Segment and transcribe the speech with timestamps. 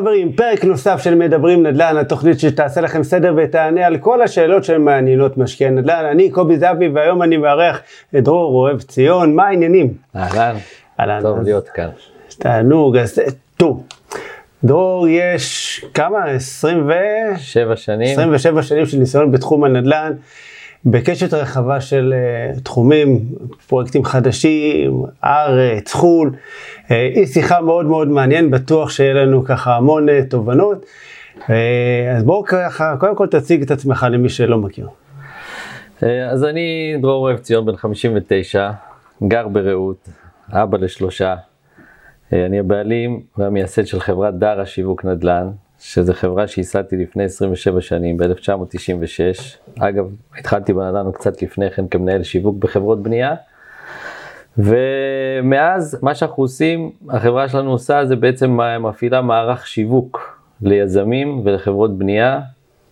[0.00, 5.38] חברים, פרק נוסף של מדברים נדל"ן, התוכנית שתעשה לכם סדר ותענה על כל השאלות שמעניינות
[5.38, 6.04] משקיעי נדל"ן.
[6.10, 7.80] אני קובי זהבי והיום אני מארח
[8.16, 9.94] את דרור אוהב ציון, מה העניינים?
[10.16, 10.54] אהלן,
[11.00, 11.88] אהלן, טוב אז- להיות כאן.
[12.38, 13.18] תענוג, אז
[13.56, 13.86] טוב.
[14.64, 16.24] דרור יש כמה?
[16.24, 16.92] 20 ו...
[17.36, 20.12] שבע שנים, 27 שנים של ניסיון בתחום הנדל"ן,
[20.84, 22.14] בקשת רחבה של
[22.56, 23.24] uh, תחומים,
[23.66, 26.30] פרויקטים חדשים, ארץ, חו"ל.
[26.30, 30.86] Uh, היא שיחה מאוד מאוד מעניין, בטוח שיהיה לנו ככה המון uh, תובנות.
[32.16, 34.88] אז בואו ככה, קודם כל תציג את עצמך למי שלא מכיר.
[36.02, 38.70] אה, אז אני דרור אוהב ציון בן 59,
[39.28, 40.08] גר ברעות,
[40.52, 41.36] אבא לשלושה.
[42.32, 48.16] אה, אני הבעלים והמייסד של חברת דרה שיווק נדל"ן, שזו חברה שייסדתי לפני 27 שנים,
[48.16, 49.80] ב-1996.
[49.80, 53.34] אגב, התחלתי בנדל"ן קצת לפני כן כמנהל שיווק בחברות בנייה.
[54.58, 62.40] ומאז מה שאנחנו עושים, החברה שלנו עושה זה בעצם מפעילה מערך שיווק ליזמים ולחברות בנייה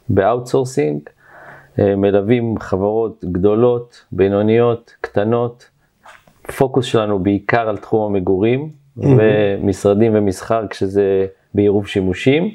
[0.09, 1.01] ב outsourcing,
[1.79, 5.71] אה, מלווים חברות גדולות, בינוניות, קטנות.
[6.57, 12.51] פוקוס שלנו בעיקר על תחום המגורים ומשרדים ומסחר כשזה בעירוב שימושים.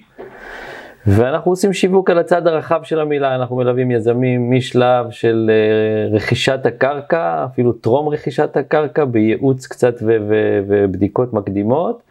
[1.07, 6.65] ואנחנו עושים שיווק על הצד הרחב של המילה, אנחנו מלווים יזמים משלב של אה, רכישת
[6.65, 12.01] הקרקע, אפילו טרום רכישת הקרקע, בייעוץ קצת ובדיקות מקדימות,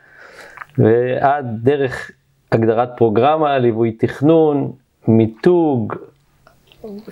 [0.79, 2.11] ועד דרך
[2.53, 4.73] הגדרת פרוגרמה, ליווי תכנון,
[5.09, 5.95] מיתוג,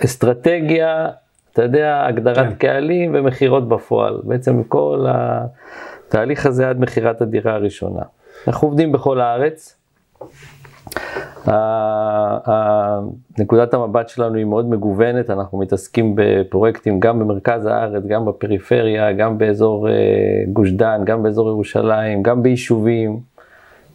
[0.05, 1.09] אסטרטגיה,
[1.53, 2.37] אתה יודע, הגדרת.
[2.37, 2.53] כן.
[2.55, 4.17] קהלים ומכירות בפועל.
[4.23, 8.01] בעצם כל התהליך הזה עד מכירת הדירה הראשונה.
[8.47, 9.77] אנחנו עובדים בכל הארץ.
[13.39, 19.37] נקודת המבט שלנו היא מאוד מגוונת, אנחנו מתעסקים בפרויקטים גם במרכז הארץ, גם בפריפריה, גם
[19.37, 19.93] באזור אה,
[20.53, 23.19] גוש דן, גם באזור ירושלים, גם ביישובים,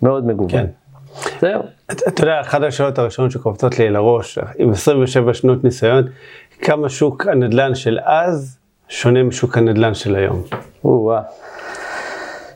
[0.03, 0.49] מאוד מגוון.
[0.49, 0.67] כן.
[1.41, 1.63] זהו.
[1.87, 6.05] אתה אתה יודע, אחת השאלות הראשונות שקופצות לי לראש, עם 27 שנות ניסיון,
[6.61, 10.43] כמה שוק הנדל"ן של אז שונה משוק הנדל"ן של היום.
[10.85, 11.23] או-אה.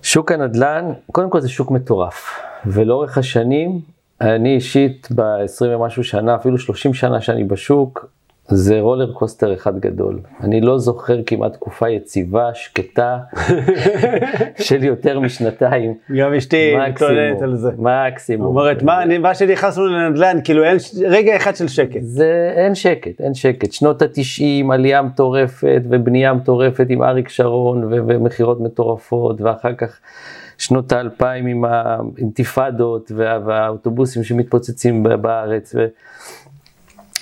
[0.03, 3.81] שוק הנדל"ן, קודם כל זה שוק מטורף, ולאורך השנים,
[4.20, 5.25] אני אישית ב-20
[5.69, 8.06] ומשהו שנה, אפילו 30 שנה שאני בשוק,
[8.53, 10.19] זה רולר קוסטר אחד גדול.
[10.41, 13.19] אני לא זוכר כמעט תקופה יציבה, שקטה,
[14.66, 15.94] של יותר משנתיים.
[16.19, 17.70] גם אשתי מתלוננת על זה.
[17.78, 18.47] מקסימום.
[18.47, 20.76] אומרת, מה, אני- מה שנכנסנו לנדל"ן, כאילו אין
[21.06, 22.00] רגע אחד של שקט.
[22.03, 23.72] זה אין שקט, אין שקט.
[23.72, 29.98] שנות התשעים, עלייה מטורפת ובנייה מטורפת עם אריק שרון ומכירות מטורפות, ואחר כך
[30.60, 35.75] שנות האלפיים עם האינתיפאדות וה- והאוטובוסים שמתפוצצים בארץ.
[35.75, 35.87] ו...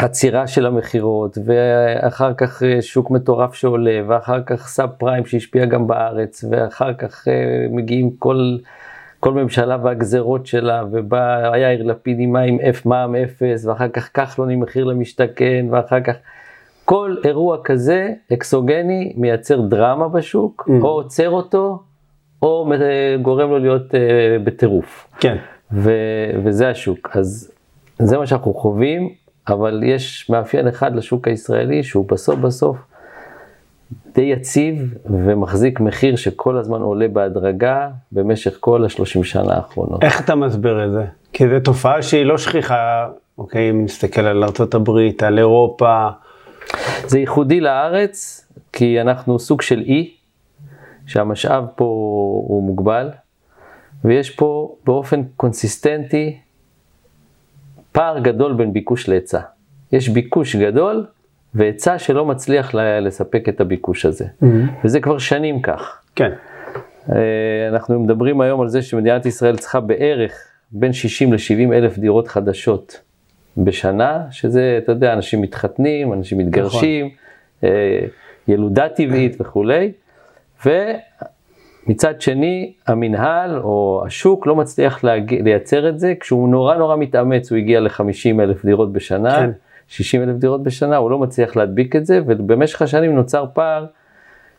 [0.00, 5.87] עצירה של המכירות, ואחר כך אה, שוק מטורף שעולה, ואחר כך סאב פריים שהשפיע גם
[5.87, 7.32] בארץ, ואחר כך אה,
[7.71, 8.56] מגיעים כל,
[9.21, 14.60] כל ממשלה והגזרות שלה, ובא יאיר לפיד עם מים מע"מ אפס, ואחר כך כחלון עם
[14.60, 16.15] מחיר למשתכן, ואחר כך
[16.84, 20.72] כל אירוע כזה, אקסוגני, מייצר דרמה בשוק, Mm.
[20.82, 21.82] או עוצר אותו,
[22.43, 22.72] או
[23.22, 24.00] גורם לו להיות אה,
[24.44, 25.06] בטירוף.
[25.21, 25.37] כן.
[25.72, 27.16] ו- וזה השוק.
[27.16, 27.50] אז
[27.99, 29.09] זה מה שאנחנו חווים,
[29.49, 32.76] אבל יש מאפיין אחד לשוק הישראלי שהוא בסוף בסוף
[34.15, 40.03] די יציב ומחזיק מחיר שכל הזמן עולה בהדרגה במשך כל השלושים שנה האחרונות.
[40.05, 41.05] איך אתה מסביר את זה?
[41.32, 44.91] כי זו תופעה שהיא לא שכיחה, אוקיי, אם נסתכל על ארה"ב,
[45.22, 46.09] על אירופה,
[47.06, 50.10] זה ייחודי לארץ, כי אנחנו סוג של אי,
[51.08, 51.84] שהמשאב פה
[52.48, 53.10] הוא מוגבל,
[54.04, 56.38] ויש פה באופן קונסיסטנטי
[57.92, 59.41] פער גדול בין ביקוש להיצע.
[59.92, 61.06] יש ביקוש גדול
[61.54, 64.24] והיצע שלא מצליח לספק את הביקוש הזה.
[64.84, 66.02] וזה כבר שנים כך.
[66.16, 66.30] כן.
[67.12, 70.32] אה, אנחנו מדברים היום על זה שמדינת ישראל צריכה בערך
[70.70, 73.00] בין 60 ל-70 אלף דירות חדשות
[73.56, 77.10] בשנה, שזה, אתה יודע, אנשים מתחתנים, אנשים מתגרשים,
[77.64, 78.00] אה,
[78.49, 79.93] ילודה טבעית וכולי,
[80.66, 87.50] ומצד שני, המינהל או השוק לא מצליח להגיע, לייצר את זה, כשהוא נורא נורא מתאמץ,
[87.50, 89.50] הוא הגיע ל-50 אלף דירות בשנה, כן.
[89.88, 93.87] 60 אלף דירות בשנה, הוא לא מצליח להדביק את זה, ובמשך השנים נוצר פער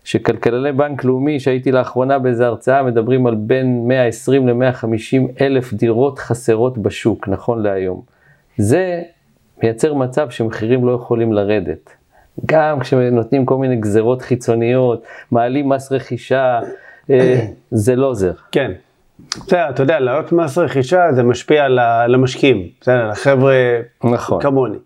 [0.04, 6.78] שכלכלני בנק לאומי, שהייתי לאחרונה באיזה הרצאה, מדברים על בין 120 ל-150 אלף דירות חסרות
[6.78, 8.02] בשוק, נכון להיום.
[8.58, 9.02] זה
[9.64, 11.99] מייצר מצב שמחירים לא יכולים לרדת.
[12.46, 16.60] גם כשנותנים כל מיני גזרות חיצוניות, מעלים מס רכישה,
[17.10, 18.32] אה, זה לא עוזר.
[18.52, 18.72] כן.
[19.36, 21.66] בסדר, אתה יודע, להעלות מס רכישה זה משפיע
[22.04, 23.54] על המשקיעים, בסדר, החבר'ה
[24.04, 24.42] נכון.
[24.42, 24.78] כמוני.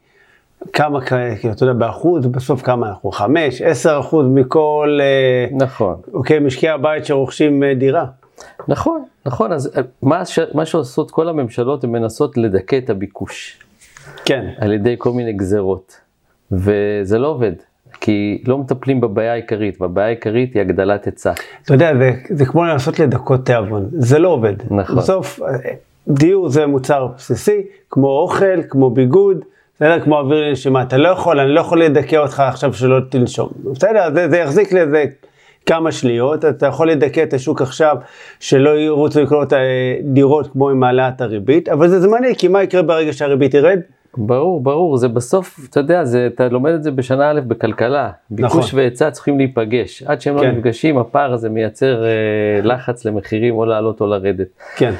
[0.73, 3.11] כמה, כאילו, אתה יודע, באחוז, בסוף כמה אנחנו?
[3.11, 5.95] חמש, עשר אחוז מכל, אה, נכון.
[6.13, 8.05] אוקיי, משקי הבית שרוכשים אה, דירה.
[8.67, 10.39] נכון, נכון, אז מה, ש...
[10.53, 13.59] מה שעושות כל הממשלות, הן מנסות לדכא את הביקוש.
[14.25, 14.45] כן.
[14.57, 15.97] על ידי כל מיני גזרות,
[16.57, 17.53] וזה לא עובד.
[18.01, 21.33] כי לא מטפלים בבעיה העיקרית, והבעיה העיקרית היא הגדלת היצע.
[21.65, 24.53] אתה יודע, זה, זה כמו לנסות לדכות תיאבון, זה לא עובד.
[24.71, 24.95] נכון.
[24.95, 25.39] בסוף,
[26.07, 29.37] דיור זה מוצר בסיסי, כמו אוכל, כמו ביגוד,
[29.75, 29.99] בסדר?
[29.99, 30.81] כמו אוויר לנשימה.
[30.81, 33.49] אתה לא יכול, אני לא יכול לדכא אותך עכשיו שלא תנשום.
[33.71, 35.05] בסדר, זה, זה יחזיק לזה
[35.65, 37.97] כמה שניות, אתה יכול לדכא את השוק עכשיו,
[38.39, 39.59] שלא ירוצו לקנות אה,
[40.03, 43.79] דירות כמו עם העלאת הריבית, אבל זה זמני, כי מה יקרה ברגע שהריבית תרד?
[44.17, 48.11] ברור, ברור, זה בסוף, אתה יודע, זה, אתה לומד את זה בשנה א' בכלכלה.
[48.29, 48.79] ביקוש נכון.
[48.79, 50.03] והיצע צריכים להיפגש.
[50.03, 50.43] עד שהם כן.
[50.43, 52.09] לא נפגשים, הפער הזה מייצר אה,
[52.63, 54.47] לחץ למחירים או לעלות או לרדת.
[54.75, 54.93] כן,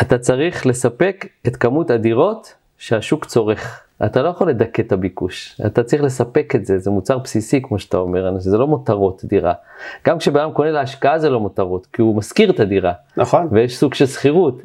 [0.00, 3.82] אתה צריך לספק את כמות הדירות שהשוק צורך.
[4.04, 7.78] אתה לא יכול לדכא את הביקוש, אתה צריך לספק את זה, זה מוצר בסיסי כמו
[7.78, 9.52] שאתה אומר, זה לא מותרות דירה.
[10.06, 13.48] גם כשבן אדם קונה להשקעה זה לא מותרות, כי הוא משכיר את הדירה, נכון.
[13.50, 14.62] ויש סוג של שכירות.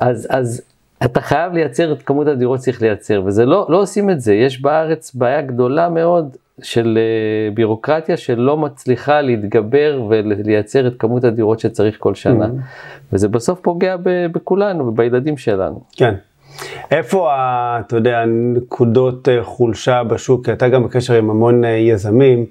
[0.00, 0.62] אז, אז
[1.04, 4.60] אתה חייב לייצר את כמות הדירות שצריך לייצר, וזה לא, לא עושים את זה, יש
[4.62, 11.96] בארץ בעיה גדולה מאוד של uh, בירוקרטיה שלא מצליחה להתגבר ולייצר את כמות הדירות שצריך
[11.98, 12.46] כל שנה,
[13.12, 15.80] וזה בסוף פוגע ב- בכולנו ובילדים שלנו.
[15.96, 16.14] כן.
[16.90, 20.44] איפה, ה- אתה יודע, הנקודות אה, חולשה בשוק?
[20.44, 22.46] כי אתה גם בקשר עם המון אה, יזמים,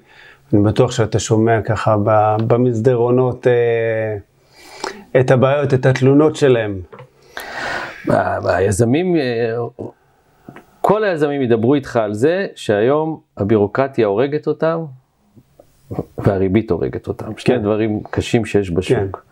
[0.52, 1.96] אני בטוח שאתה שומע ככה
[2.46, 4.16] במסדרונות אה,
[5.20, 6.80] את הבעיות, את התלונות שלהם.
[8.44, 9.56] היזמים, אה,
[10.80, 14.84] כל היזמים ידברו איתך על זה שהיום הבירוקרטיה הורגת אותם
[16.18, 17.62] והריבית הורגת אותם, שני כן.
[17.62, 18.74] דברים קשים שיש כן.
[18.74, 19.24] בשוק.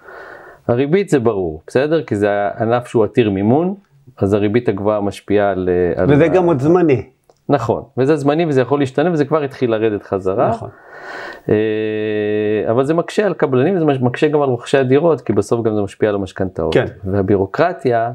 [0.68, 2.02] הריבית זה ברור, בסדר?
[2.02, 2.28] כי זה
[2.60, 3.74] ענף שהוא עתיר מימון,
[4.18, 5.68] אז הריבית הגבוהה משפיעה על...
[5.96, 7.02] על וזה ה- גם עוד זמני.
[7.48, 10.48] נכון, וזה זמני וזה יכול להשתנה וזה כבר התחיל לרדת חזרה.
[10.48, 10.68] נכון.
[11.48, 11.54] אה,
[12.70, 15.82] אבל זה מקשה על קבלנים וזה מקשה גם על רוכשי הדירות, כי בסוף גם זה
[15.82, 16.74] משפיע על המשכנתאות.
[16.74, 16.84] כן.
[17.04, 18.12] והבירוקרטיה,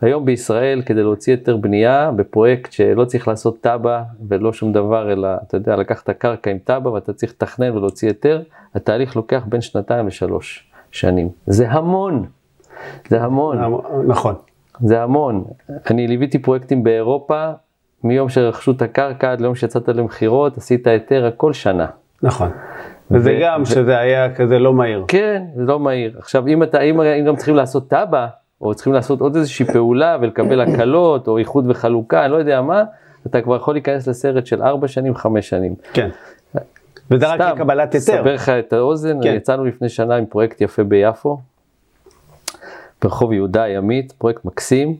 [0.00, 5.28] היום בישראל, כדי להוציא היתר בנייה בפרויקט שלא צריך לעשות תב"ע ולא שום דבר, אלא
[5.46, 8.42] אתה יודע, לקחת את הקרקע עם תב"ע ואתה צריך לתכנן ולהוציא היתר,
[8.74, 11.28] התהליך לוקח בין שנתיים לשלוש שנים.
[11.46, 12.26] זה המון,
[13.08, 13.58] זה המון.
[14.06, 14.34] נכון.
[14.80, 15.44] זה המון.
[15.90, 17.50] אני ליוויתי פרויקטים באירופה,
[18.04, 21.86] מיום שרכשו את הקרקע עד ליום שיצאת למכירות, עשית היתר הכל שנה.
[22.22, 22.50] נכון.
[23.10, 25.04] וזה ו- גם ו- שזה היה כזה לא מהיר.
[25.08, 26.14] כן, זה לא מהיר.
[26.18, 28.26] עכשיו, אם, אתה, אם, אם גם צריכים לעשות תב"ע,
[28.60, 32.84] או צריכים לעשות עוד איזושהי פעולה ולקבל הקלות, או איחוד וחלוקה, אני לא יודע מה,
[33.26, 35.74] אתה כבר יכול להיכנס לסרט של 4 שנים, 5 שנים.
[35.92, 36.08] כן.
[37.10, 38.06] וזה רק לקבלת היתר.
[38.06, 39.34] סבר לך את האוזן, כן.
[39.34, 41.38] יצאנו לפני שנה עם פרויקט יפה ביפו,
[43.02, 44.96] ברחוב יהודה הימית, פרויקט מקסים.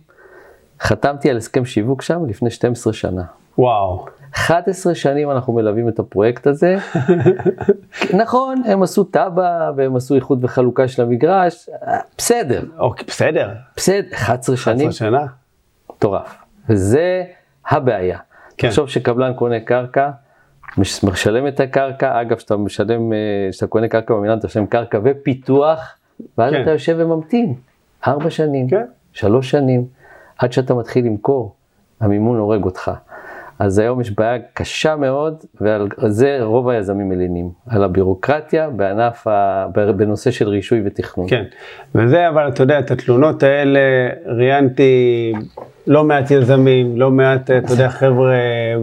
[0.81, 3.23] חתמתי על הסכם שיווק שם לפני 12 שנה.
[3.59, 4.07] וואו.
[4.35, 6.77] 11 שנים אנחנו מלווים את הפרויקט הזה.
[8.23, 11.69] נכון, הם עשו תב"ע והם עשו איחוד וחלוקה של המגרש,
[12.19, 13.51] בסדר, אוקיי, בסדר.
[13.77, 15.27] בסדר, 11 שנים, 11 שנה.
[15.91, 16.37] מטורף.
[16.69, 17.25] וזה
[17.69, 18.19] הבעיה.
[18.59, 18.69] כן.
[18.69, 20.11] תחשוב שקבלן קונה קרקע,
[20.79, 23.19] מש- משלם את הקרקע, אגב, כשאתה משלם, אה,
[23.51, 25.97] כשאתה קונה קרקע במינהל, אתה משלם קרקע ופיתוח,
[26.39, 26.63] ואז כן.
[26.63, 27.55] אתה יושב וממתין.
[28.07, 28.85] ארבע שנים, כן.
[29.13, 29.85] שלוש שנים,
[30.39, 31.55] עד שאתה מתחיל למכור,
[32.01, 32.91] המימון הורג אותך.
[33.59, 39.67] אז היום יש בעיה קשה מאוד, ועל זה רוב היזמים מלינים, על הבירוקרטיה בענף, ה...
[39.97, 41.29] בנושא של רישוי ותכנון.
[41.29, 41.45] כן.
[41.95, 43.81] וזה, אבל אתה יודע, את התלונות האלה
[44.27, 45.33] ראיינתי
[45.87, 48.37] לא מעט יזמים, לא מעט, אתה יודע, חבר'ה,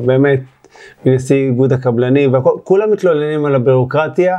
[0.06, 0.40] באמת,
[1.06, 4.38] מנשיא איגוד הקבלנים, והכל, כולם מתלוננים על הבירוקרטיה.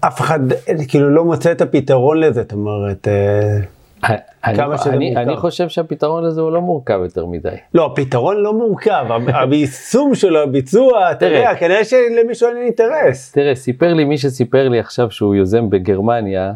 [0.00, 0.40] אף אחד
[0.88, 3.60] כאילו לא מוצא את הפתרון לזה, זאת אומרת, אה,
[4.56, 5.28] כמה שזה אני, מורכב.
[5.28, 7.48] אני חושב שהפתרון לזה הוא לא מורכב יותר מדי.
[7.74, 9.04] לא, הפתרון לא מורכב,
[9.50, 11.38] היישום שלו, הביצוע, אתה תראה.
[11.38, 13.32] יודע, כנראה שלמישהו אין אינטרס.
[13.32, 16.52] תראה, סיפר לי מי שסיפר לי עכשיו שהוא יוזם בגרמניה,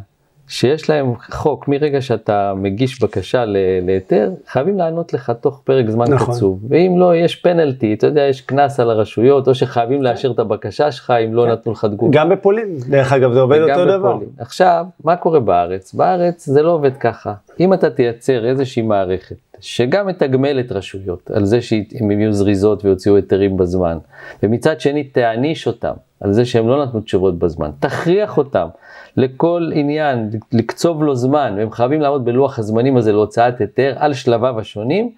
[0.49, 3.45] שיש להם חוק, מרגע שאתה מגיש בקשה
[3.83, 6.35] להיתר, חייבים לענות לך תוך פרק זמן נכון.
[6.35, 6.61] קצוב.
[6.69, 10.93] ואם לא, יש פנלטי, אתה יודע, יש קנס על הרשויות, או שחייבים לאשר את הבקשה
[10.93, 12.19] שלך אם לא נתנו לך תגובה.
[12.19, 14.12] גם בפולין, דרך אגב, זה עובד אותו דבר.
[14.12, 14.28] בפולין.
[14.38, 15.95] עכשיו, מה קורה בארץ?
[15.95, 17.35] בארץ זה לא עובד ככה.
[17.61, 23.57] אם אתה תייצר איזושהי מערכת שגם מתגמלת רשויות על זה שהן יהיו זריזות ויוציאו היתרים
[23.57, 23.99] בזמן,
[24.43, 28.69] ומצד שני תעניש אותם על זה שהם לא נתנו תשובות בזמן, תכריח אותם
[29.17, 34.61] לכל עניין לקצוב לו זמן, והם חייבים לעמוד בלוח הזמנים הזה להוצאת היתר על שלביו
[34.61, 35.11] השונים,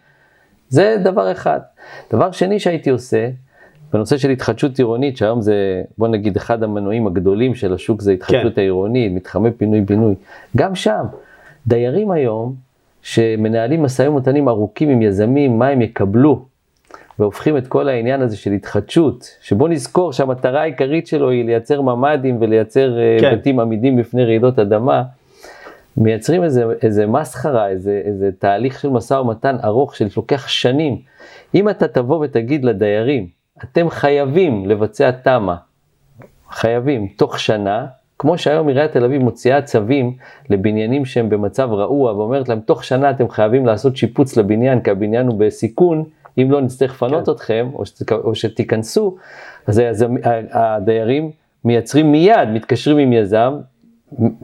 [0.69, 1.61] זה דבר אחד.
[2.13, 3.29] דבר שני שהייתי עושה,
[3.93, 8.55] בנושא של התחדשות עירונית, שהיום זה, בוא נגיד, אחד המנועים הגדולים של השוק זה התחדשות
[8.55, 8.61] כן.
[8.61, 10.15] העירונית, מתחמי פינוי-בינוי.
[10.57, 11.05] גם שם,
[11.67, 12.55] דיירים היום,
[13.03, 16.45] שמנהלים משאים ומתנים ארוכים עם יזמים, מה הם יקבלו,
[17.19, 22.37] והופכים את כל העניין הזה של התחדשות, שבוא נזכור שהמטרה העיקרית שלו היא לייצר ממ"דים
[22.41, 23.35] ולייצר אה, כן.
[23.35, 25.03] בתים עמידים בפני רעידות אדמה.
[25.97, 30.99] מייצרים איזה, איזה מסחרה, איזה, איזה תהליך של משא ומתן ארוך שלוקח שנים.
[31.55, 33.27] אם אתה תבוא ותגיד לדיירים,
[33.65, 35.55] אתם חייבים לבצע תמ"א,
[36.51, 37.87] חייבים, תוך שנה,
[38.21, 40.13] כמו שהיום עיריית תל אביב מוציאה צווים
[40.51, 45.27] לבניינים שהם במצב רעוע ואומרת להם תוך שנה אתם חייבים לעשות שיפוץ לבניין כי הבניין
[45.27, 46.05] הוא בסיכון,
[46.39, 47.33] אם לא נצטרך לפנות כן.
[47.33, 49.17] אתכם או, שת, או שתיכנסו,
[49.67, 49.83] אז
[50.53, 51.31] הדיירים
[51.65, 53.53] מייצרים מיד, מתקשרים עם יזם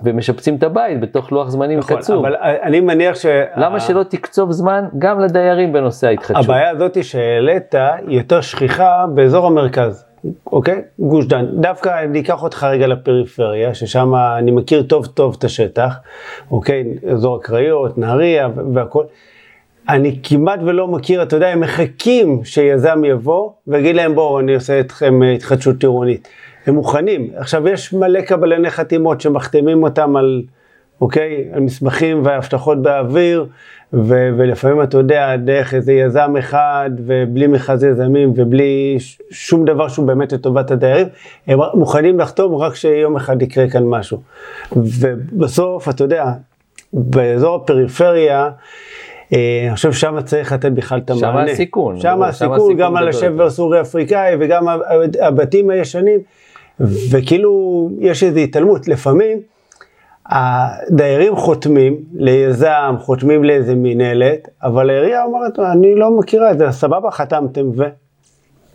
[0.02, 2.26] ומשפצים את הבית בתוך לוח זמנים נכון, קצוב.
[2.26, 3.26] אבל אני מניח ש...
[3.56, 6.44] למה שלא תקצוב זמן גם לדיירים בנושא ההתחדשות?
[6.44, 10.05] הבעיה הזאת שהעלית היא יותר שכיחה באזור המרכז.
[10.46, 10.82] אוקיי?
[10.98, 11.46] גוש דן.
[11.60, 15.96] דווקא אני אקח אותך רגע לפריפריה, ששם אני מכיר טוב טוב את השטח,
[16.50, 16.84] אוקיי?
[17.12, 19.04] אזור הקריות, נהריה והכל.
[19.88, 24.80] אני כמעט ולא מכיר, אתה יודע, הם מחכים שיזם יבוא ויגיד להם בואו אני עושה
[24.80, 26.28] אתכם התחדשות עירונית.
[26.66, 27.30] הם מוכנים.
[27.36, 30.42] עכשיו יש מלא קבלני חתימות שמחתימים אותם על,
[31.00, 33.46] אוקיי, על מסמכים והבטחות באוויר,
[33.96, 39.88] ו- ולפעמים אתה יודע, דרך איזה יזם אחד, ובלי מכרז יזמים, ובלי ש- שום דבר
[39.88, 41.06] שהוא באמת לטובת הדיירים,
[41.46, 44.20] הם מוכנים לחתום רק שיום אחד יקרה כאן משהו.
[44.76, 46.24] ובסוף, אתה יודע,
[46.92, 48.50] באזור הפריפריה,
[49.32, 51.46] אה, אני חושב שם צריך לתת בכלל את המענה.
[51.46, 52.00] שם הסיכון.
[52.00, 54.66] שם הסיכון, גם על השבר הסורי אפריקאי וגם
[55.20, 56.20] הבתים הישנים,
[57.10, 58.88] וכאילו יש איזו התעלמות.
[58.88, 59.40] לפעמים
[60.28, 67.10] הדיירים חותמים ליזם, חותמים לאיזה מינהלת, אבל העירייה אומרת, אני לא מכירה את זה, סבבה,
[67.10, 67.82] חתמתם ו...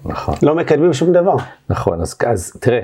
[0.05, 0.35] נכון.
[0.43, 1.35] לא מקדמים שום דבר.
[1.69, 2.81] נכון, אז, אז תראה,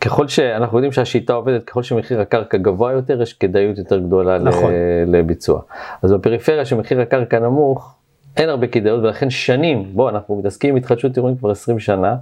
[0.00, 4.72] ככל שאנחנו יודעים שהשיטה עובדת, ככל שמחיר הקרקע גבוה יותר, יש כדאיות יותר גדולה נכון.
[5.06, 5.60] לביצוע.
[6.02, 7.94] אז בפריפריה שמחיר הקרקע נמוך,
[8.36, 12.16] אין הרבה כדאיות, ולכן שנים, בוא, אנחנו מתעסקים עם התחדשות עירונית כבר 20 שנה,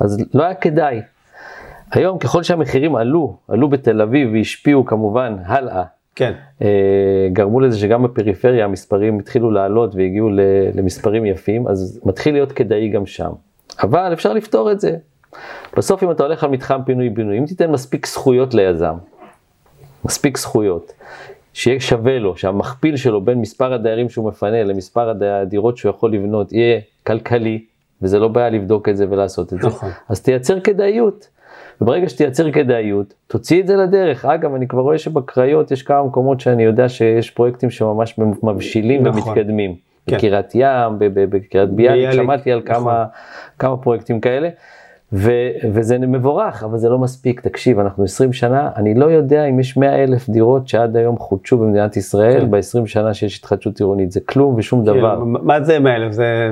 [0.00, 1.02] אז לא היה כדאי.
[1.90, 5.82] היום ככל שהמחירים עלו, עלו בתל אביב והשפיעו כמובן הלאה,
[6.14, 6.32] כן.
[6.62, 10.30] אה, גרמו לזה שגם בפריפריה המספרים התחילו לעלות והגיעו
[10.74, 13.30] למספרים יפים, אז מתחיל להיות כדאי גם שם.
[13.82, 14.96] אבל אפשר לפתור את זה.
[15.76, 18.94] בסוף אם אתה הולך על מתחם פינוי-בינוי, אם תיתן מספיק זכויות ליזם,
[20.04, 20.92] מספיק זכויות,
[21.52, 26.52] שיהיה שווה לו, שהמכפיל שלו בין מספר הדיירים שהוא מפנה למספר הדירות שהוא יכול לבנות
[26.52, 27.64] יהיה כלכלי,
[28.02, 29.90] וזה לא בעיה לבדוק את זה ולעשות את זה, נכון.
[30.08, 31.28] אז תייצר כדאיות.
[31.80, 34.24] וברגע שתייצר כדאיות, תוציא את זה לדרך.
[34.24, 39.22] אגב, אני כבר רואה שבקריות יש כמה מקומות שאני יודע שיש פרויקטים שממש מבשילים נכון.
[39.22, 39.74] ומתקדמים.
[40.06, 40.16] כן.
[40.16, 42.74] בקריית ים, בקריית ביאליק, שמעתי על נכון.
[42.74, 43.04] כמה,
[43.58, 44.48] כמה פרויקטים כאלה.
[45.12, 45.30] ו,
[45.72, 47.40] וזה מבורך, אבל זה לא מספיק.
[47.40, 51.58] תקשיב, אנחנו 20 שנה, אני לא יודע אם יש 100 אלף דירות שעד היום חודשו
[51.58, 52.50] במדינת ישראל כן.
[52.50, 54.12] ב-20 שנה שיש התחדשות עירונית.
[54.12, 55.24] זה כלום ושום כן, דבר.
[55.24, 56.12] מה זה 100 אלף?
[56.12, 56.50] זה...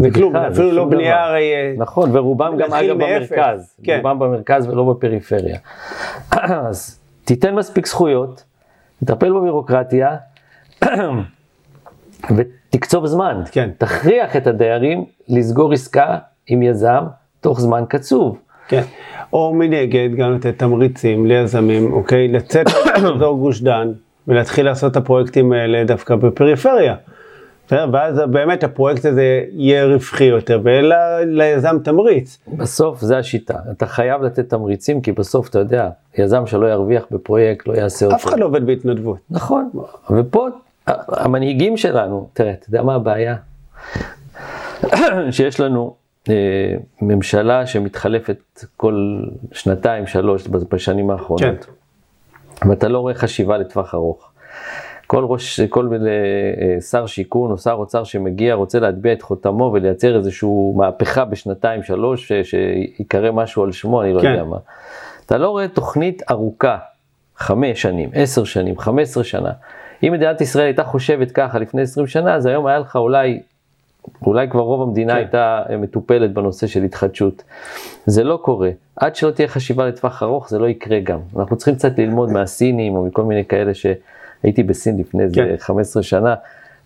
[0.00, 1.54] זה כלום, אפילו לא בנייה הרי...
[1.54, 3.96] אה, נכון, ורובם גם אגב במרכז, כן.
[3.96, 5.58] רובם במרכז ולא בפריפריה.
[6.68, 8.44] אז תיתן מספיק זכויות,
[9.04, 10.16] תטפל בבירוקרטיה,
[12.36, 13.42] ותקצוב זמן.
[13.52, 13.70] כן.
[13.78, 17.04] תכריח את הדיירים לסגור עסקה עם יזם
[17.40, 18.38] תוך זמן קצוב.
[18.68, 18.82] כן,
[19.32, 22.66] או מנגד גם לתת תמריצים ליזמים, אוקיי, לצאת
[23.02, 23.92] מאזור גוש דן
[24.28, 26.94] ולהתחיל לעשות את הפרויקטים האלה דווקא בפריפריה.
[27.70, 30.82] ואז באמת הפרויקט הזה יהיה רווחי יותר, ויהיה
[31.24, 32.38] ליזם תמריץ.
[32.48, 37.68] בסוף זה השיטה, אתה חייב לתת תמריצים, כי בסוף אתה יודע, יזם שלא ירוויח בפרויקט
[37.68, 38.16] לא יעשה אותו.
[38.16, 39.18] אף אחד לא עובד בהתנדבות.
[39.30, 39.70] נכון,
[40.10, 40.48] ופה
[40.86, 43.36] המנהיגים שלנו, תראה, אתה יודע מה הבעיה?
[45.30, 45.94] שיש לנו
[46.28, 46.34] אה,
[47.02, 49.20] ממשלה שמתחלפת כל
[49.52, 51.64] שנתיים, שלוש בשנים האחרונות.
[51.64, 52.68] כן.
[52.68, 54.30] ואתה לא רואה חשיבה לטווח ארוך.
[55.08, 60.16] כל ראש, כל אה, שר שיכון או שר אוצר שמגיע רוצה להטביע את חותמו ולייצר
[60.16, 64.30] איזושהי מהפכה בשנתיים שלוש, שיקרא משהו על שמו, אני לא כן.
[64.30, 64.56] יודע מה.
[65.26, 66.78] אתה לא רואה תוכנית ארוכה,
[67.36, 69.50] חמש שנים, עשר שנים, חמש עשרה שנה.
[70.02, 73.40] אם מדינת ישראל הייתה חושבת ככה לפני עשרים שנה, אז היום היה לך אולי,
[74.22, 75.18] אולי כבר רוב המדינה כן.
[75.18, 77.42] הייתה אה, מטופלת בנושא של התחדשות.
[78.06, 78.70] זה לא קורה.
[78.96, 81.18] עד שלא תהיה חשיבה לטווח ארוך, זה לא יקרה גם.
[81.36, 83.86] אנחנו צריכים קצת ללמוד מהסינים או מכל מיני כאלה ש...
[84.42, 85.54] הייתי בסין לפני איזה כן.
[85.58, 86.34] 15 שנה,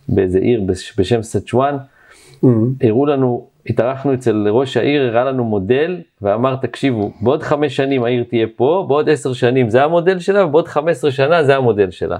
[0.09, 0.62] באיזה עיר
[0.99, 2.49] בשם סצ'ואן, mm-hmm.
[2.82, 8.25] הראו לנו, התארחנו אצל ראש העיר, הראה לנו מודל, ואמר, תקשיבו, בעוד חמש שנים העיר
[8.28, 12.16] תהיה פה, בעוד עשר שנים זה המודל שלה, ובעוד חמש עשרה שנה זה המודל שלה.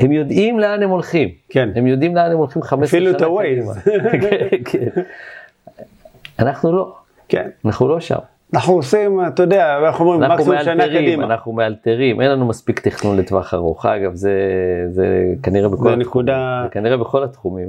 [0.00, 1.28] הם יודעים לאן הם הולכים.
[1.48, 1.68] כן.
[1.74, 3.10] הם יודעים לאן הם הולכים 15 שנה.
[3.10, 3.78] אפילו את הווייז.
[4.20, 5.00] כן, כן.
[6.38, 6.94] אנחנו לא.
[7.28, 7.48] כן.
[7.64, 8.18] אנחנו לא שם.
[8.54, 11.24] אנחנו עושים, אתה יודע, אנחנו אומרים מקסימום שנה קדימה.
[11.24, 13.86] אנחנו מאלתרים, אין לנו מספיק תכנון לטווח ארוך.
[13.86, 14.32] אגב, זה,
[14.90, 16.00] זה כנראה בכל זה התחומים.
[16.00, 16.60] נקודה...
[16.64, 17.68] זה כנראה בכל התחומים.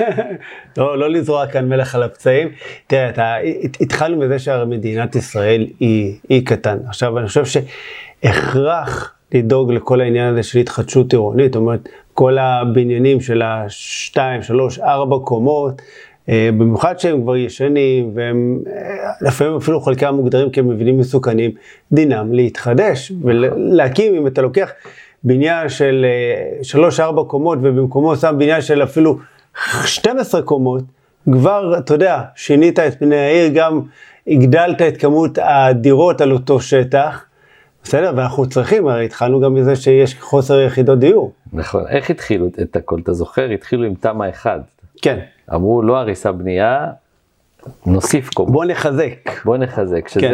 [0.78, 2.48] לא, לא לזרוע כאן מלח על הפצעים.
[2.86, 3.34] תראה, אתה,
[3.80, 6.78] התחלנו בזה שהמדינת ישראל היא אי קטן.
[6.88, 13.20] עכשיו, אני חושב שהכרח לדאוג לכל העניין הזה של התחדשות עירונית, זאת אומרת, כל הבניינים
[13.20, 15.82] של השתיים, שלוש, ארבע קומות,
[16.28, 21.50] במיוחד שהם כבר ישנים, והם אה, לפעמים אפילו חלקם מוגדרים כמבנים מסוכנים,
[21.92, 24.70] דינם להתחדש ולהקים, אם אתה לוקח
[25.24, 29.18] בניין של אה, שלוש-ארבע קומות ובמקומו שם בניין של אפילו
[29.84, 30.82] 12 קומות,
[31.32, 33.80] כבר, אתה יודע, שינית את פני העיר, גם
[34.26, 37.24] הגדלת את כמות הדירות על אותו שטח.
[37.84, 41.32] בסדר, ואנחנו צריכים, הרי התחלנו גם מזה שיש חוסר יחידות דיור.
[41.52, 43.50] נכון, איך התחילו את הכל, אתה זוכר?
[43.50, 44.60] התחילו עם תמ"א 1.
[45.02, 45.18] כן.
[45.54, 46.86] אמרו לא הריסה בנייה,
[47.86, 48.52] נוסיף קומות.
[48.52, 49.44] בוא נחזק.
[49.44, 50.32] בוא נחזק, שזה, כן.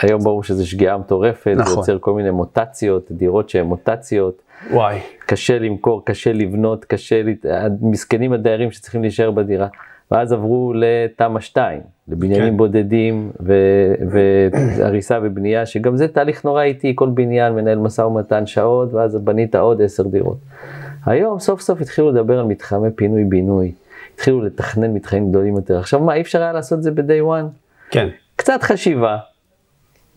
[0.00, 1.74] היום ברור שזה שגיאה מטורפת, נכון.
[1.74, 4.42] זה יוצר כל מיני מוטציות, דירות שהן מוטציות.
[4.70, 4.98] וואי.
[5.26, 7.22] קשה למכור, קשה לבנות, קשה,
[7.80, 9.66] מסכנים הדיירים שצריכים להישאר בדירה.
[10.10, 12.56] ואז עברו לתמ"א 2, לבניינים כן.
[12.56, 13.30] בודדים
[14.78, 19.54] והריסה ובנייה, שגם זה תהליך נורא איטי, כל בניין מנהל משא ומתן שעות, ואז בנית
[19.54, 20.36] עוד עשר דירות.
[21.06, 23.72] היום סוף סוף התחילו לדבר על מתחמי פינוי-בינוי,
[24.14, 25.78] התחילו לתכנן מתחמים גדולים יותר.
[25.78, 27.46] עכשיו מה, אי אפשר היה לעשות את זה ב-day one?
[27.90, 28.08] כן.
[28.36, 29.18] קצת חשיבה.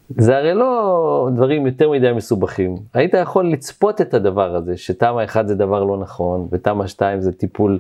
[0.10, 2.76] זה הרי לא דברים יותר מדי מסובכים.
[2.94, 7.32] היית יכול לצפות את הדבר הזה, שתמ"א 1 זה דבר לא נכון, ותמ"א 2 זה
[7.32, 7.80] טיפול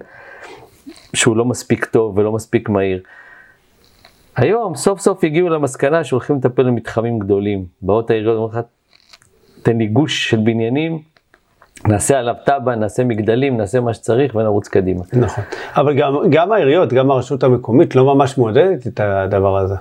[1.14, 3.02] שהוא לא מספיק טוב ולא מספיק מהיר.
[4.36, 7.66] היום סוף סוף הגיעו למסקנה שהולכים לטפל במתחמים גדולים.
[7.82, 8.60] באות העיריות אומרות לך,
[9.64, 11.02] תן לי גוש של בניינים,
[11.86, 15.01] נעשה עליו תב"ע, נעשה מגדלים, נעשה מה שצריך ונרוץ קדימה.
[15.13, 15.43] נכון,
[15.75, 19.75] אבל גם, גם העיריות, גם הרשות המקומית לא ממש מעודדת את הדבר הזה.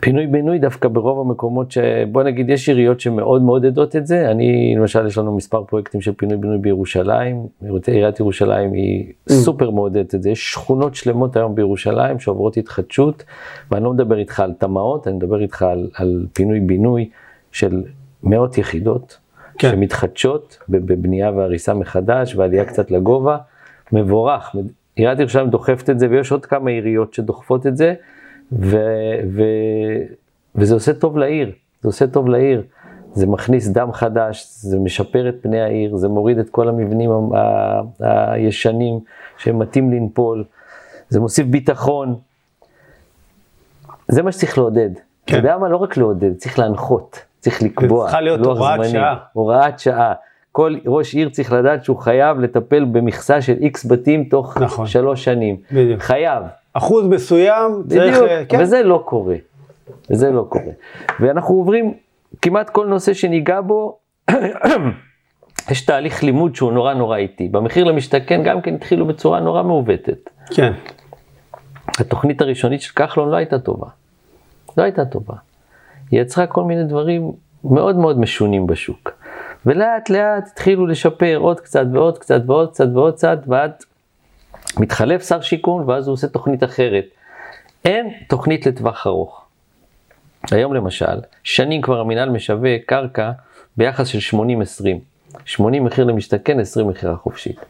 [0.00, 5.06] פינוי בינוי דווקא ברוב המקומות שבוא נגיד יש עיריות שמאוד מעודדות את זה אני למשל
[5.06, 7.46] יש לנו מספר פרויקטים של פינוי בינוי בירושלים
[7.86, 9.32] עיריית ירושלים היא mm.
[9.32, 13.24] סופר מעודדת את זה יש שכונות שלמות היום בירושלים שעוברות התחדשות
[13.70, 17.08] ואני לא מדבר איתך על תמ"אות אני מדבר איתך על, על פינוי בינוי
[17.52, 17.82] של
[18.22, 19.18] מאות יחידות
[19.58, 19.70] כן.
[19.70, 23.36] שמתחדשות בבנייה והריסה מחדש ועלייה קצת לגובה
[23.92, 24.56] מבורך
[24.96, 27.94] עיריית ירושלים דוחפת את זה ויש עוד כמה עיריות שדוחפות את זה.
[28.52, 28.76] ו,
[29.32, 29.42] ו,
[30.54, 32.62] וזה עושה טוב לעיר, זה עושה טוב לעיר.
[33.12, 37.40] זה מכניס דם חדש, זה משפר את פני העיר, זה מוריד את כל המבנים ה,
[38.00, 39.00] ה, הישנים
[39.38, 40.44] שהם מתאים לנפול,
[41.08, 42.16] זה מוסיף ביטחון.
[44.08, 44.90] זה מה שצריך לעודד.
[44.94, 45.00] כן.
[45.26, 45.68] אתה יודע מה?
[45.68, 48.04] לא רק לעודד, צריך להנחות, צריך לקבוע.
[48.04, 49.16] צריכה להיות הוראת זמנים, שעה.
[49.32, 50.12] הוראת שעה.
[50.52, 54.86] כל ראש עיר צריך לדעת שהוא חייב לטפל במכסה של איקס בתים תוך נכון.
[54.86, 55.56] שלוש שנים.
[55.72, 56.00] בדיוק.
[56.02, 56.42] חייב.
[56.72, 58.14] אחוז מסוים צריך...
[58.14, 58.60] בדיוק, אה, כן.
[58.60, 59.36] וזה לא קורה.
[60.10, 60.72] וזה לא קורה.
[61.20, 61.94] ואנחנו עוברים
[62.42, 63.98] כמעט כל נושא שניגע בו,
[65.70, 67.48] יש תהליך לימוד שהוא נורא נורא איטי.
[67.48, 70.30] במחיר למשתכן גם כן התחילו בצורה נורא מעוותת.
[70.54, 70.72] כן.
[71.98, 73.86] התוכנית הראשונית של כחלון לא הייתה טובה.
[74.78, 75.34] לא הייתה טובה.
[76.10, 77.32] היא יצרה כל מיני דברים
[77.64, 79.10] מאוד מאוד משונים בשוק.
[79.66, 83.72] ולאט לאט התחילו לשפר עוד קצת ועוד קצת ועוד קצת ועוד קצת, ועד
[84.78, 87.04] מתחלף שר שיכון ואז הוא עושה תוכנית אחרת.
[87.84, 89.44] אין תוכנית לטווח ארוך.
[90.50, 93.30] היום למשל, שנים כבר המינהל משווק קרקע
[93.76, 94.42] ביחס של 80-20.
[95.44, 97.60] 80 מחיר למשתכן, 20 מכירה חופשית.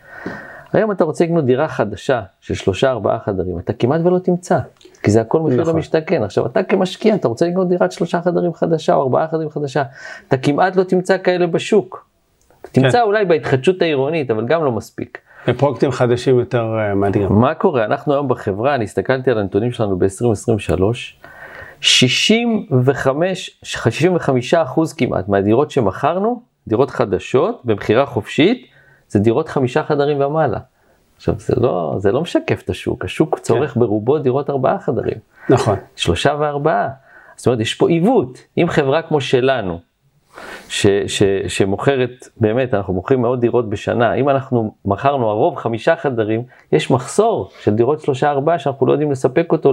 [0.73, 4.59] היום אתה רוצה לקנות דירה חדשה של שלושה ארבעה חדרים, אתה כמעט ולא תמצא,
[5.03, 5.75] כי זה הכל מחיר נכון.
[5.75, 6.23] למשתכן.
[6.23, 9.83] עכשיו אתה כמשקיע, אתה רוצה לקנות דירת שלושה חדרים חדשה או ארבעה חדרים חדשה,
[10.29, 12.09] אתה כמעט לא תמצא כאלה בשוק.
[12.63, 12.83] כן.
[12.83, 15.19] תמצא אולי בהתחדשות העירונית, אבל גם לא מספיק.
[15.57, 17.33] פרויקטים חדשים יותר uh, מאתגרים.
[17.33, 17.85] מה קורה?
[17.85, 20.83] אנחנו היום בחברה, אני הסתכלתי על הנתונים שלנו ב-2023,
[21.81, 28.67] 65, 65 אחוז כמעט מהדירות שמכרנו, דירות חדשות במכירה חופשית,
[29.09, 30.59] זה דירות חמישה חדרים ומעלה.
[31.17, 33.81] עכשיו זה לא, זה לא משקף את השוק, השוק צורך כן.
[33.81, 35.19] ברובו דירות ארבעה חדרים.
[35.51, 35.77] נכון.
[35.97, 36.89] שלושה וארבעה.
[37.37, 38.39] זאת אומרת, יש פה עיוות.
[38.59, 39.79] אם חברה כמו שלנו,
[40.69, 46.43] ש, ש, שמוכרת, באמת, אנחנו מוכרים מאות דירות בשנה, אם אנחנו מכרנו הרוב חמישה חדרים,
[46.73, 49.73] יש מחסור של דירות שלושה ארבעה שאנחנו לא יודעים לספק אותו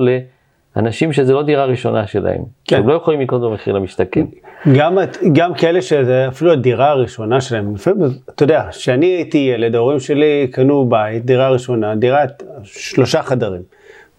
[0.75, 2.43] לאנשים שזה לא דירה ראשונה שלהם.
[2.65, 2.77] כן.
[2.77, 4.25] הם לא יכולים לקנות במחיר למשתכן.
[4.73, 4.97] גם,
[5.34, 10.47] גם כאלה שזה אפילו הדירה הראשונה שלהם, לפעמים, אתה יודע, כשאני הייתי ילד, ההורים שלי
[10.51, 13.62] קנו בית, דירה ראשונה, דירת שלושה חדרים,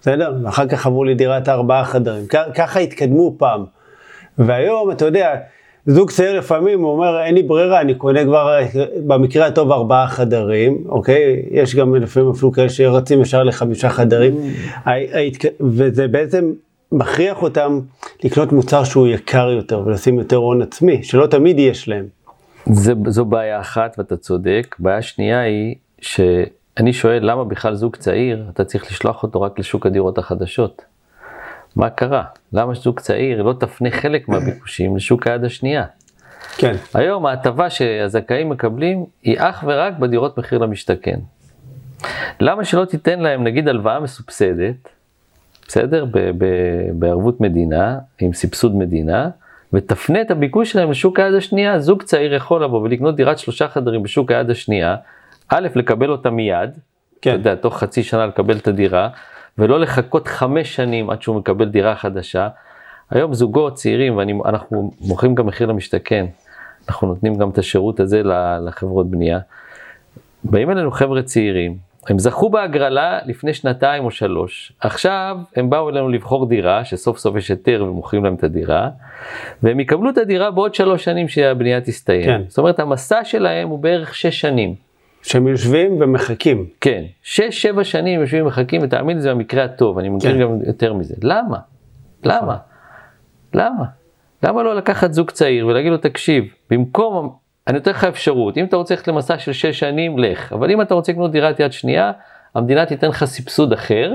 [0.01, 0.35] בסדר?
[0.45, 3.65] ואחר כך עברו לי דירת ארבעה חדרים, ככה התקדמו פעם.
[4.39, 5.35] והיום, אתה יודע,
[5.87, 8.59] זוג צעיר לפעמים, הוא אומר, אין לי ברירה, אני קונה כבר,
[9.07, 11.43] במקרה הטוב, ארבעה חדרים, אוקיי?
[11.51, 14.35] יש גם לפעמים אפילו כאלה שרצים ישר לחמישה חדרים,
[14.87, 14.89] mm.
[15.61, 16.53] וזה בעצם
[16.93, 17.81] מכריח אותם
[18.25, 22.07] לקנות מוצר שהוא יקר יותר ולשים יותר הון עצמי, שלא תמיד יש להם.
[22.67, 24.77] זה, זו בעיה אחת ואתה צודק.
[24.79, 29.87] בעיה שנייה היא שאני שואל למה בכלל זוג צעיר, אתה צריך לשלוח אותו רק לשוק
[29.87, 30.85] הדירות החדשות.
[31.77, 32.25] מה קרה?
[32.53, 35.85] למה זוג צעיר לא תפנה חלק מהביקושים לשוק היד השנייה?
[36.59, 36.77] כן.
[36.95, 41.19] היום ההטבה שהזכאים מקבלים היא אך ורק בדירות מחיר למשתכן.
[42.41, 44.89] למה שלא תיתן להם נגיד הלוואה מסובסדת,
[45.69, 46.05] בסדר?
[46.05, 49.29] ב- ב- בערבות מדינה, עם סבסוד מדינה,
[49.73, 54.03] ותפנה את הביקוש שלהם לשוק היד השנייה, זוג צעיר יכול לבוא ולקנות דירת שלושה חדרים
[54.03, 54.97] בשוק היד השנייה,
[55.49, 56.71] א', לקבל אותה מיד,
[57.23, 57.31] כן.
[57.31, 59.09] אתה יודע, תוך חצי שנה לקבל את הדירה,
[59.59, 62.49] ולא לחכות חמש שנים עד שהוא מקבל דירה חדשה.
[63.11, 66.27] היום זוגות צעירים, ואנחנו מוכרים גם מחיר למשתכן,
[66.89, 68.23] אנחנו נותנים גם את השירות הזה
[68.67, 69.39] לחברות בנייה.
[70.45, 71.77] באים אלינו חבר'ה צעירים,
[72.09, 77.37] הם זכו בהגרלה לפני שנתיים או שלוש, עכשיו הם באו אלינו לבחור דירה, שסוף סוף
[77.37, 78.91] יש היתר ומוכרים להם את הדירה,
[79.63, 82.25] והם יקבלו את הדירה בעוד שלוש שנים שהבנייה תסתיים.
[82.25, 82.43] כן.
[82.49, 84.75] זאת אומרת המסע שלהם הוא בערך שש שנים.
[85.23, 86.67] שהם יושבים ומחכים.
[86.81, 90.41] כן, שש, שבע שנים יושבים ומחכים, ותאמין לי זה במקרה הטוב, אני מכיר כן.
[90.41, 91.15] גם יותר מזה.
[91.23, 91.59] למה?
[92.25, 92.57] למה?
[93.55, 93.85] למה?
[94.43, 97.33] למה לא לקחת זוג צעיר ולהגיד לו, תקשיב, במקום,
[97.69, 100.83] אני נותן לך אפשרות, אם אתה רוצה ללכת למסע של שש שנים, לך, אבל אם
[100.83, 102.13] אתה רוצה לקנות דירת יד שנייה,
[102.55, 104.13] המדינה תיתן לך סבסוד אחר,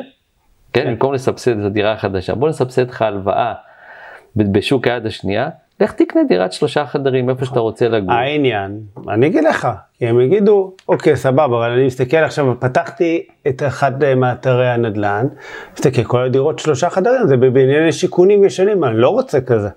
[0.74, 0.90] כן, כן.
[0.90, 3.54] במקום לסבסד את הדירה החדשה, בוא נסבסד לך הלוואה
[4.36, 8.12] בשוק היד השנייה, לך תקנה דירת שלושה חדרים איפה שאתה רוצה לגור.
[8.12, 13.64] העניין, אני אגיד לך, כי הם יגידו, אוקיי, סבבה, אבל אני מסתכל עכשיו, פתחתי את
[13.68, 15.28] אחד מאתרי הנדל"ן,
[15.74, 19.70] מסתכל, כל הדירות שלושה חדרים, זה בבנייני שיכונים ישנים, אני לא רוצה כזה.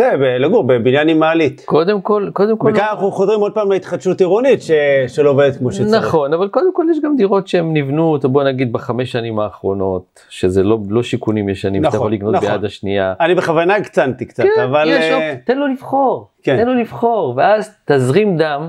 [0.00, 1.62] ב- לגור בבניין עם מעלית.
[1.64, 4.70] קודם כל, קודם כל, וכאן אנחנו חוזרים עוד פעם להתחדשות עירונית ש...
[5.08, 6.04] שלא עובדת כמו שצריך.
[6.04, 10.62] נכון, אבל קודם כל יש גם דירות שהן נבנו, בוא נגיד בחמש שנים האחרונות, שזה
[10.62, 12.48] לא, לא שיכונים ישנים, נכון, יכול לקנות נכון.
[12.48, 13.14] ביד השנייה.
[13.20, 14.88] אני בכוונה הקצנתי קצת, כן, אבל...
[14.88, 16.56] יש, אה, אופ- תן לו לבחור, כן.
[16.56, 18.68] תן לו לבחור, ואז תזרים דם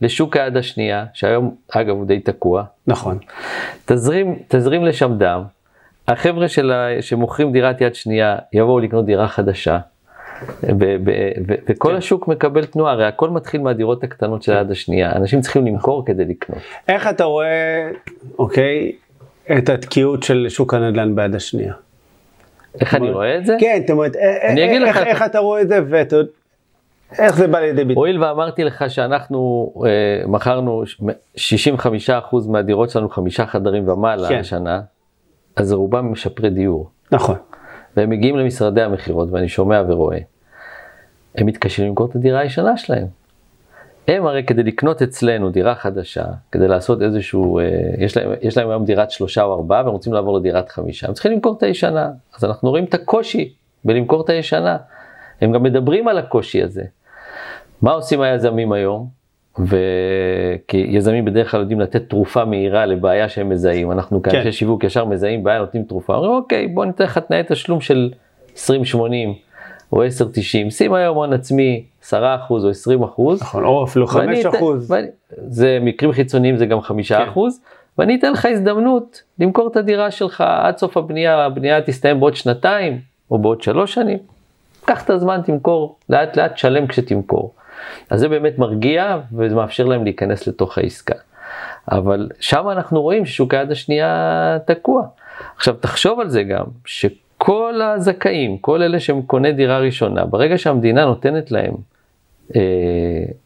[0.00, 3.18] לשוק היד השנייה, שהיום אגב הוא די תקוע, נכון.
[3.84, 5.42] תזרים, תזרים לשם דם,
[6.08, 9.78] החבר'ה של ה- שמוכרים דירת יד שנייה יבואו לקנות דירה חדשה,
[11.66, 11.96] וכל כן.
[11.96, 16.24] השוק מקבל תנועה, הרי הכל מתחיל מהדירות הקטנות של היד השנייה, אנשים צריכים למכור כדי
[16.24, 16.58] לקנות.
[16.88, 17.90] איך אתה רואה,
[18.38, 18.92] אוקיי,
[19.58, 21.74] את התקיעות של שוק הנדל"ן ביד השנייה?
[22.80, 23.56] איך אני רואה את זה?
[23.60, 26.16] כן, זאת אומרת, אה, אה, אגיד איך, אתה רואה את זה, ואתה
[27.18, 27.94] איך זה בא לידי ביטוי?
[27.94, 30.82] הואיל ואמרתי לך שאנחנו אה, מכרנו
[31.36, 34.38] ש- 65% מהדירות שלנו חמישה חדרים ומעלה כן.
[34.38, 34.80] השנה,
[35.56, 36.90] אז רובם משפרי דיור.
[37.12, 37.36] נכון.
[37.96, 40.18] והם מגיעים למשרדי המכירות ואני שומע ורואה.
[41.34, 43.06] הם מתקשים למכור את הדירה הישנה שלהם.
[44.08, 47.64] הם הרי כדי לקנות אצלנו דירה חדשה, כדי לעשות איזשהו, אה,
[47.98, 51.14] יש להם, יש להם היום דירת שלושה או ארבעה והם רוצים לעבור לדירת חמישה, הם
[51.14, 52.10] צריכים למכור את הישנה.
[52.36, 53.54] אז אנחנו רואים את הקושי
[53.84, 54.76] בלמכור את הישנה.
[55.40, 56.84] הם גם מדברים על הקושי הזה.
[57.82, 59.23] מה עושים היזמים היום?
[59.58, 63.92] וכי יזמים בדרך כלל יודעים לתת תרופה מהירה לבעיה שהם מזהים.
[63.92, 64.52] אנחנו כאנשי כן.
[64.52, 66.14] שיווק ישר מזהים בעיה, נותנים תרופה.
[66.14, 68.10] אומרים אוקיי, בוא ניתן לך תנאי תשלום של
[68.56, 68.58] 20-80
[69.92, 70.08] או 10-90,
[70.70, 72.14] שים היום הון עצמי 10%
[72.50, 73.40] או 20%.
[73.40, 74.90] נכון, או אפילו ואני 5 אתן- אחוז.
[74.90, 75.06] ואני-
[75.48, 77.60] זה מקרים חיצוניים זה גם 5 אחוז,
[77.98, 82.98] ואני אתן לך הזדמנות למכור את הדירה שלך עד סוף הבנייה, הבנייה תסתיים בעוד שנתיים
[83.30, 84.18] או בעוד שלוש שנים.
[84.84, 87.52] קח את הזמן, תמכור, לאט לאט שלם כשתמכור.
[88.10, 91.14] אז זה באמת מרגיע וזה מאפשר להם להיכנס לתוך העסקה.
[91.92, 95.06] אבל שם אנחנו רואים ששוק היד השנייה תקוע.
[95.56, 101.04] עכשיו תחשוב על זה גם, שכל הזכאים, כל אלה שהם קונה דירה ראשונה, ברגע שהמדינה
[101.04, 101.74] נותנת להם
[102.56, 102.60] אה,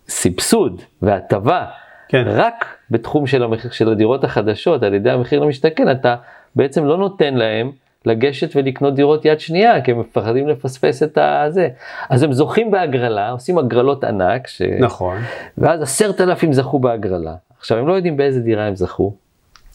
[0.09, 1.67] סבסוד והטבה
[2.09, 2.25] כן.
[2.27, 6.17] רק בתחום של, המחיר, של הדירות החדשות על ידי המחיר למשתכן, אתה
[6.57, 7.71] בעצם לא נותן להם
[8.07, 11.69] לגשת ולקנות דירות יד שנייה, כי הם מפחדים לפספס את הזה.
[12.11, 14.63] אז הם זוכים בהגרלה, עושים הגרלות ענק, ש...
[14.63, 15.19] נכון.
[15.59, 17.35] ואז עשרת אלפים זכו בהגרלה.
[17.59, 19.15] עכשיו, הם לא יודעים באיזה דירה הם זכו,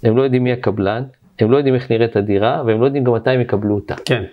[0.04, 1.04] הם לא יודעים מי הקבלן,
[1.40, 3.96] הם לא יודעים איך נראית הדירה, והם לא יודעים גם מתי הם יקבלו אותה.
[4.06, 4.24] כן.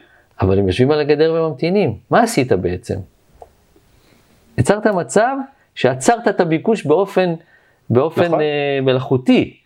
[0.41, 1.97] אבל הם יושבים על הגדר וממתינים.
[2.11, 2.95] מה עשית בעצם?
[4.59, 5.37] יצרת מצב
[5.75, 7.35] שעצרת את הביקוש באופן,
[7.91, 8.41] באופן נכון.
[8.41, 9.60] אה, מלאכותי.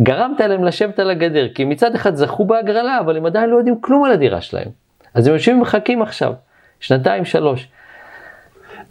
[0.00, 3.80] גרמת להם לשבת על הגדר, כי מצד אחד זכו בהגרלה, אבל הם עדיין לא יודעים
[3.80, 4.68] כלום על הדירה שלהם.
[5.14, 6.32] אז הם יושבים ומחכים עכשיו,
[6.80, 7.68] שנתיים, שלוש.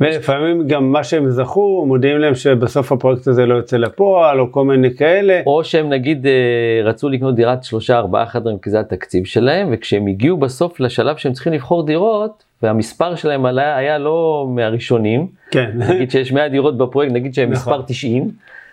[0.01, 4.65] ולפעמים גם מה שהם זכו, מודיעים להם שבסוף הפרויקט הזה לא יוצא לפועל, או כל
[4.65, 5.41] מיני כאלה.
[5.45, 10.07] או שהם נגיד אה, רצו לקנות דירת שלושה ארבעה חדרים כי זה התקציב שלהם וכשהם
[10.07, 15.71] הגיעו בסוף לשלב שהם צריכים לבחור דירות והמספר שלהם עלה, היה לא מהראשונים, כן.
[15.75, 17.73] נגיד שיש 100 דירות בפרויקט נגיד שהם נכון.
[17.73, 18.31] מספר 90,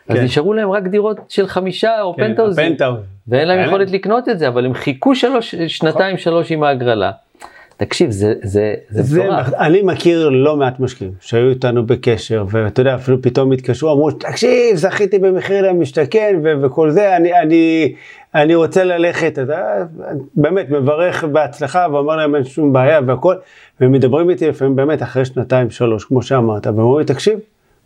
[0.08, 0.24] אז כן.
[0.24, 2.98] נשארו להם רק דירות של חמישה או כן, פנטהאוזים הפנטהאוז.
[3.28, 3.90] ואין להם יכולת.
[3.90, 7.10] לקנות את זה אבל הם חיכו שלוש, שנתיים שלוש עם ההגרלה.
[7.78, 9.54] תקשיב, זה, זה, זה, זה, מטורף.
[9.54, 14.76] אני מכיר לא מעט משקיעים שהיו איתנו בקשר, ואתה יודע, אפילו פתאום התקשרו, אמרו, תקשיב,
[14.76, 17.94] זכיתי במחיר למשתכן ו- וכל זה, אני, אני,
[18.34, 19.84] אני רוצה ללכת, אתה,
[20.34, 23.34] באמת, מברך בהצלחה, ואומר להם אין שום בעיה והכל,
[23.80, 27.38] והם מדברים איתי לפעמים באמת אחרי שנתיים, שלוש, כמו שאמרת, והם אומרים לי, תקשיב,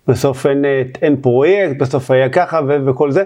[0.08, 0.64] בסוף אין,
[1.02, 3.22] אין פרויקט, בסוף היה ככה ו- וכל זה,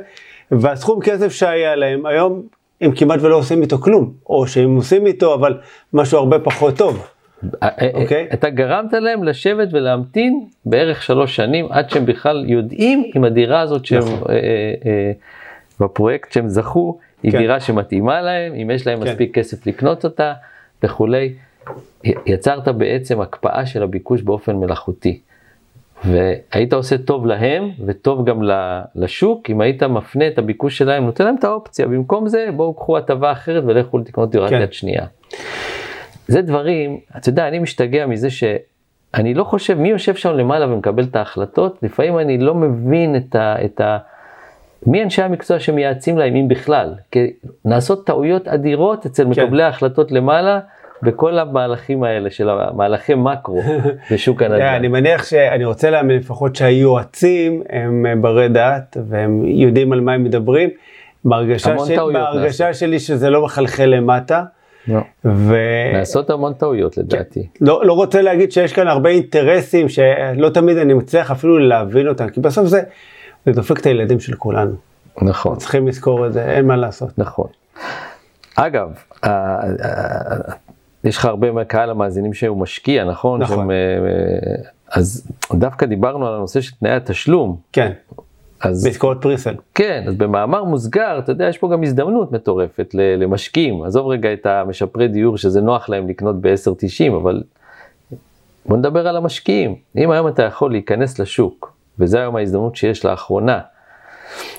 [0.50, 2.42] והסכום כסף שהיה להם, היום
[2.80, 5.58] הם כמעט ולא עושים איתו כלום, או שהם עושים איתו, אבל
[5.92, 7.06] משהו הרבה פחות טוב.
[7.94, 8.28] אוקיי.
[8.32, 13.86] אתה גרמת להם לשבת ולהמתין בערך שלוש שנים עד שהם בכלל יודעים אם הדירה הזאת
[13.86, 14.30] שהם, נכון.
[14.30, 14.40] אה, אה,
[14.86, 15.12] אה,
[15.80, 17.38] בפרויקט שהם זכו, היא כן.
[17.38, 19.10] דירה שמתאימה להם, אם יש להם כן.
[19.10, 20.32] מספיק כסף לקנות אותה
[20.82, 21.32] וכולי.
[22.26, 25.20] יצרת בעצם הקפאה של הביקוש באופן מלאכותי.
[26.04, 28.40] והיית עושה טוב להם וטוב גם
[28.94, 32.98] לשוק אם היית מפנה את הביקוש שלהם, נותן להם את האופציה, במקום זה בואו קחו
[32.98, 34.60] הטבה אחרת ולכו לקנות דירת כן.
[34.60, 35.06] יד שנייה.
[36.28, 41.04] זה דברים, אתה יודע, אני משתגע מזה שאני לא חושב, מי יושב שם למעלה ומקבל
[41.04, 43.64] את ההחלטות, לפעמים אני לא מבין את ה...
[43.64, 43.98] את ה
[44.86, 46.94] מי אנשי המקצוע שמייעצים להם, אם בכלל?
[47.10, 47.32] כי
[47.64, 49.30] נעשות טעויות אדירות אצל כן.
[49.30, 50.60] מקבלי ההחלטות למעלה,
[51.02, 53.62] בכל המהלכים האלה של המהלכי מקרו
[54.12, 54.60] בשוק הנדל"ן.
[54.74, 60.12] אני מניח שאני רוצה להאמין לפחות שהיועצים הם אה, ברי דעת והם יודעים על מה
[60.12, 60.70] הם מדברים.
[61.24, 64.44] בהרגשה, טעויות בהרגשה שלי שזה לא מחלחל למטה.
[64.88, 65.00] לא.
[65.24, 65.56] ולא
[65.92, 67.46] נעשות המון טעויות לדעתי.
[67.60, 72.40] לא רוצה להגיד שיש כאן הרבה אינטרסים שלא תמיד אני מצליח אפילו להבין אותם, כי
[72.40, 72.82] בסוף זה,
[73.46, 74.72] זה דופק את הילדים של כולנו.
[75.22, 75.56] נכון.
[75.56, 77.18] צריכים לזכור את זה, אין מה לעשות.
[77.18, 77.46] נכון.
[78.56, 78.88] אגב,
[79.22, 80.52] ה- ה-
[81.06, 83.42] יש לך הרבה מהקהל המאזינים שהוא משקיע, נכון?
[83.42, 83.56] נכון.
[83.56, 83.76] שהם, אה,
[84.90, 87.56] אז דווקא דיברנו על הנושא של תנאי התשלום.
[87.72, 87.92] כן,
[88.60, 89.54] אז בעסקאות פריסל.
[89.74, 93.82] כן, אז במאמר מוסגר, אתה יודע, יש פה גם הזדמנות מטורפת למשקיעים.
[93.82, 97.42] עזוב רגע את המשפרי דיור שזה נוח להם לקנות ב-10.90, אבל
[98.66, 99.74] בוא נדבר על המשקיעים.
[99.96, 103.60] אם היום אתה יכול להיכנס לשוק, וזה היום ההזדמנות שיש לאחרונה,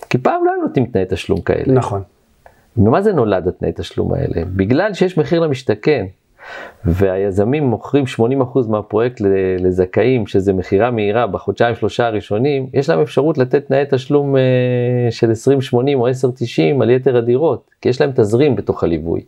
[0.10, 1.74] כי פעם לא היו נותנים תנאי תשלום כאלה.
[1.74, 2.02] נכון.
[2.78, 4.46] ממה זה נולד התנאי תשלום האלה?
[4.56, 6.06] בגלל שיש מחיר למשתכן,
[6.86, 8.04] והיזמים מוכרים
[8.54, 9.22] 80% מהפרויקט
[9.60, 14.42] לזכאים, שזה מכירה מהירה בחודשיים שלושה הראשונים, יש להם אפשרות לתת תנאי תשלום אה,
[15.12, 15.32] של
[15.72, 16.12] 20-80 או 10-90
[16.82, 19.22] על יתר הדירות, כי יש להם תזרים בתוך הליווי.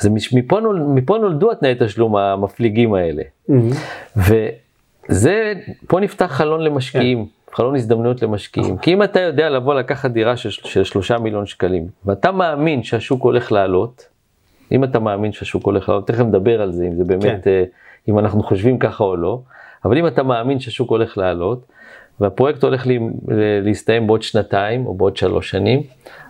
[0.00, 3.22] אז מפה, נול, מפה נולדו התנאי תשלום המפליגים האלה.
[3.48, 3.70] מהמם.
[4.16, 5.52] וזה,
[5.88, 7.56] פה נפתח חלון למשקיעים, כן.
[7.56, 8.76] חלון הזדמנויות למשקיעים.
[8.76, 13.22] כי אם אתה יודע לבוא לקחת דירה של, של שלושה מיליון שקלים, ואתה מאמין שהשוק
[13.22, 14.08] הולך לעלות,
[14.72, 17.50] אם אתה מאמין שהשוק הולך לעלות, תכף נדבר על זה, אם זה באמת, כן.
[17.50, 17.64] אה,
[18.08, 19.40] אם אנחנו חושבים ככה או לא,
[19.84, 21.66] אבל אם אתה מאמין שהשוק הולך לעלות,
[22.20, 22.98] והפרויקט הולך לי,
[23.28, 25.82] ל- להסתיים בעוד שנתיים או בעוד שלוש שנים,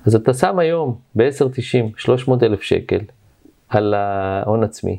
[0.06, 2.98] אז אתה שם היום ב-10.90, 300 אלף שקל
[3.68, 4.98] על ההון עצמי,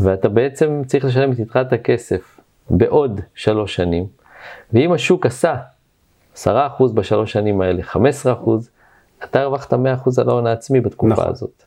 [0.00, 2.40] ואתה בעצם צריך לשלם את יתרת הכסף
[2.70, 4.06] בעוד שלוש שנים,
[4.72, 5.54] ואם השוק עשה
[6.44, 6.46] 10%
[6.94, 7.96] בשלוש שנים האלה, 15%,
[9.24, 9.76] אתה הרווחת 100%
[10.20, 11.28] על ההון העצמי בתקופה נכון.
[11.28, 11.62] הזאת.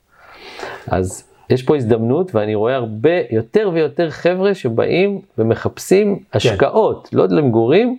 [0.87, 7.97] אז יש פה הזדמנות ואני רואה הרבה יותר ויותר חבר'ה שבאים ומחפשים השקעות, לא למגורים,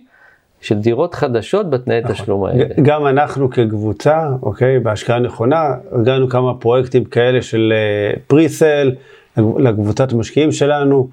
[0.61, 2.65] של דירות חדשות בתנאי תשלום האלה.
[2.81, 8.91] גם אנחנו כקבוצה, אוקיי, בהשקעה נכונה, הגענו כמה פרויקטים כאלה של אה, פריסל
[9.37, 11.07] לקבוצת המשקיעים שלנו.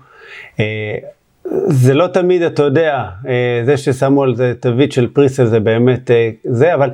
[0.60, 0.94] אה,
[1.66, 6.10] זה לא תמיד, אתה יודע, אה, זה ששמו על זה תווית של פריסל זה באמת
[6.44, 6.90] זה, אבל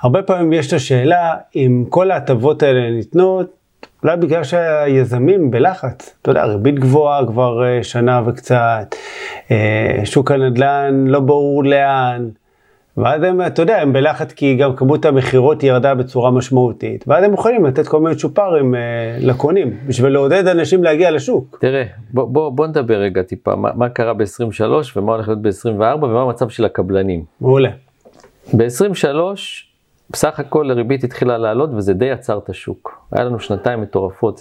[0.00, 3.63] הרבה פעמים יש את השאלה אם כל ההטבות האלה ניתנות,
[4.04, 8.94] אולי בגלל שהיזמים בלחץ, אתה יודע, ריבית גבוהה כבר אה, שנה וקצת,
[9.50, 12.28] אה, שוק הנדל"ן לא ברור לאן,
[12.96, 17.32] ואז הם, אתה יודע, הם בלחץ כי גם כמות המכירות ירדה בצורה משמעותית, ואז הם
[17.34, 18.80] יכולים לתת כל מיני צ'ופרים אה,
[19.20, 21.58] לקונים, בשביל לעודד אנשים להגיע לשוק.
[21.60, 24.62] תראה, בוא, בוא, בוא נדבר רגע טיפה, מה, מה קרה ב-23
[24.96, 27.24] ומה הולך להיות ב-24 ומה המצב של הקבלנים.
[27.40, 27.70] מעולה.
[28.52, 29.16] ב-23
[30.10, 32.93] בסך הכל הריבית התחילה לעלות וזה די עצר את השוק.
[33.12, 34.40] היה לנו שנתיים מטורפות,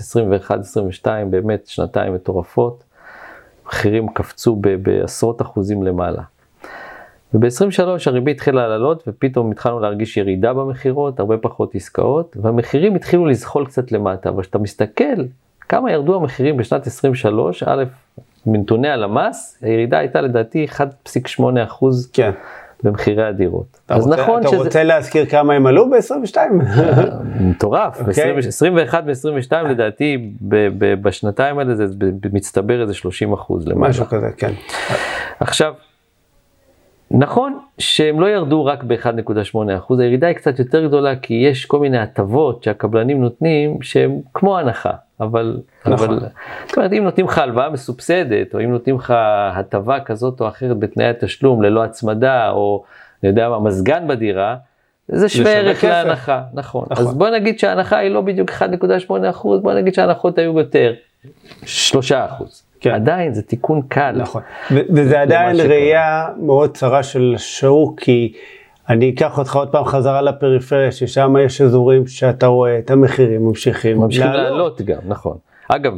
[1.03, 2.83] 21-22 באמת שנתיים מטורפות.
[3.65, 6.21] מחירים קפצו ב- בעשרות אחוזים למעלה.
[7.33, 13.65] וב-23 הריבית התחילה לעלות ופתאום התחלנו להרגיש ירידה במכירות, הרבה פחות עסקאות, והמחירים התחילו לזחול
[13.65, 15.23] קצת למטה, אבל כשאתה מסתכל
[15.69, 17.83] כמה ירדו המחירים בשנת 23, א',
[18.45, 22.31] מנתוני הלמ"ס, הירידה הייתה לדעתי 1.8 אחוז כן.
[22.83, 23.79] במחירי הדירות.
[23.85, 26.37] אתה אז רוצה, נכון אתה שזה רוצה להזכיר כמה הם עלו ב-22?
[27.39, 28.33] מטורף, אוקיי.
[28.33, 33.89] ב-21 ו-22 לדעתי ב- ב- בשנתיים האלה זה במצטבר איזה 30 אחוז למעלה.
[33.89, 34.51] משהו כזה, כן.
[35.39, 35.73] עכשיו,
[37.11, 41.79] נכון שהם לא ירדו רק ב-1.8 אחוז, הירידה היא קצת יותר גדולה כי יש כל
[41.79, 44.91] מיני הטבות שהקבלנים נותנים שהם כמו הנחה.
[45.19, 46.09] אבל, נכון.
[46.09, 46.19] אבל,
[46.67, 49.13] זאת אומרת, אם נותנים לך הלוואה מסובסדת, או אם נותנים לך
[49.53, 52.83] הטבה כזאת או אחרת בתנאי התשלום ללא הצמדה, או
[53.23, 54.55] אני יודע מה, מזגן בדירה,
[55.07, 55.83] זה שווה ערך.
[55.83, 56.85] להנחה, נכון.
[56.91, 57.07] נכון.
[57.07, 60.93] אז בוא נגיד שההנחה היא לא בדיוק 1.8 אחוז, בוא נגיד שההנחות היו יותר,
[61.65, 62.63] 3 אחוז.
[62.79, 62.91] כן.
[62.91, 64.15] עדיין זה תיקון קל.
[64.17, 65.59] נכון, וזה עדיין.
[65.59, 68.33] ראייה מאוד צרה של שוק, כי
[68.89, 73.97] אני אקח אותך עוד פעם חזרה לפריפריה, ששם יש אזורים שאתה רואה את המחירים ממשיכים
[73.97, 75.37] ממשיכים לעלות גם, נכון.
[75.69, 75.93] אגב,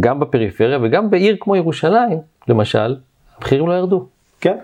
[0.00, 2.18] גם בפריפריה וגם בעיר כמו ירושלים,
[2.48, 2.96] למשל,
[3.38, 4.06] המחירים לא ירדו,
[4.40, 4.56] כן.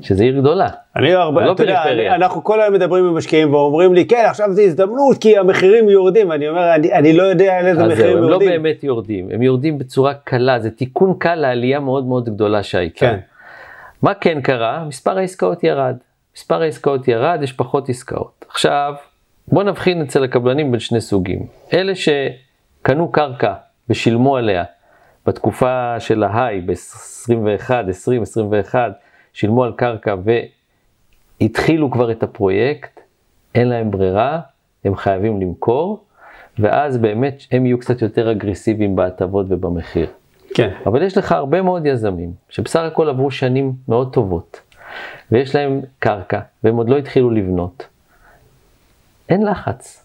[0.00, 0.68] שזה עיר גדולה.
[0.96, 1.82] אני הרבה, לא אתה יודע.
[1.82, 5.88] אני- אנחנו כל היום מדברים עם משקיעים ואומרים לי, כן, עכשיו זו הזדמנות, כי המחירים
[5.88, 6.32] יורדים.
[6.32, 8.48] אני אומר, אני, אני לא יודע על איזה מחירים זהו, הם לא יורדים.
[8.50, 12.98] באמת יורדים, הם יורדים בצורה קלה, זה תיקון קל לעלייה מאוד מאוד גדולה שהייתה.
[13.00, 13.18] כן.
[14.02, 14.84] מה כן קרה?
[14.88, 15.96] מספר העסקאות ירד.
[16.36, 18.44] מספר העסקאות ירד, יש פחות עסקאות.
[18.48, 18.94] עכשיו,
[19.48, 21.46] בוא נבחין אצל הקבלנים בין שני סוגים.
[21.72, 23.54] אלה שקנו קרקע
[23.88, 24.64] ושילמו עליה
[25.26, 28.92] בתקופה של ההיי, ב-21, 20, 21,
[29.32, 30.14] שילמו על קרקע
[31.40, 33.00] והתחילו כבר את הפרויקט,
[33.54, 34.40] אין להם ברירה,
[34.84, 36.04] הם חייבים למכור,
[36.58, 40.06] ואז באמת הם יהיו קצת יותר אגרסיביים בהטבות ובמחיר.
[40.54, 40.70] כן.
[40.86, 44.60] אבל יש לך הרבה מאוד יזמים שבסך הכל עברו שנים מאוד טובות
[45.32, 47.86] ויש להם קרקע והם עוד לא התחילו לבנות.
[49.28, 50.04] אין לחץ.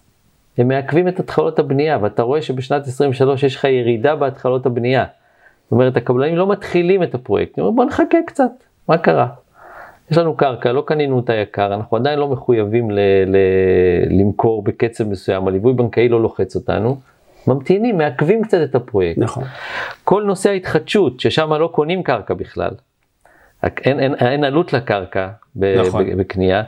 [0.58, 5.06] הם מעכבים את התחלות הבנייה ואתה רואה שבשנת 23 יש לך ירידה בהתחלות הבנייה.
[5.64, 8.52] זאת אומרת הקבלנים לא מתחילים את הפרויקט, הם אומרים בוא נחכה קצת,
[8.90, 9.28] מה קרה?
[10.12, 15.08] יש לנו קרקע, לא קנינו אותה יקר, אנחנו עדיין לא מחויבים ל- ל- למכור בקצב
[15.10, 16.98] מסוים, הליווי בנקאי לא לוחץ אותנו,
[17.48, 19.20] ממתינים, מעכבים קצת את הפרויקט.
[19.20, 19.44] נכון.
[20.04, 22.72] כל נושא ההתחדשות, ששם לא קונים קרקע בכלל,
[23.64, 26.18] אין, אין, אין עלות לקרקע ב, נכון.
[26.18, 26.64] בקנייה,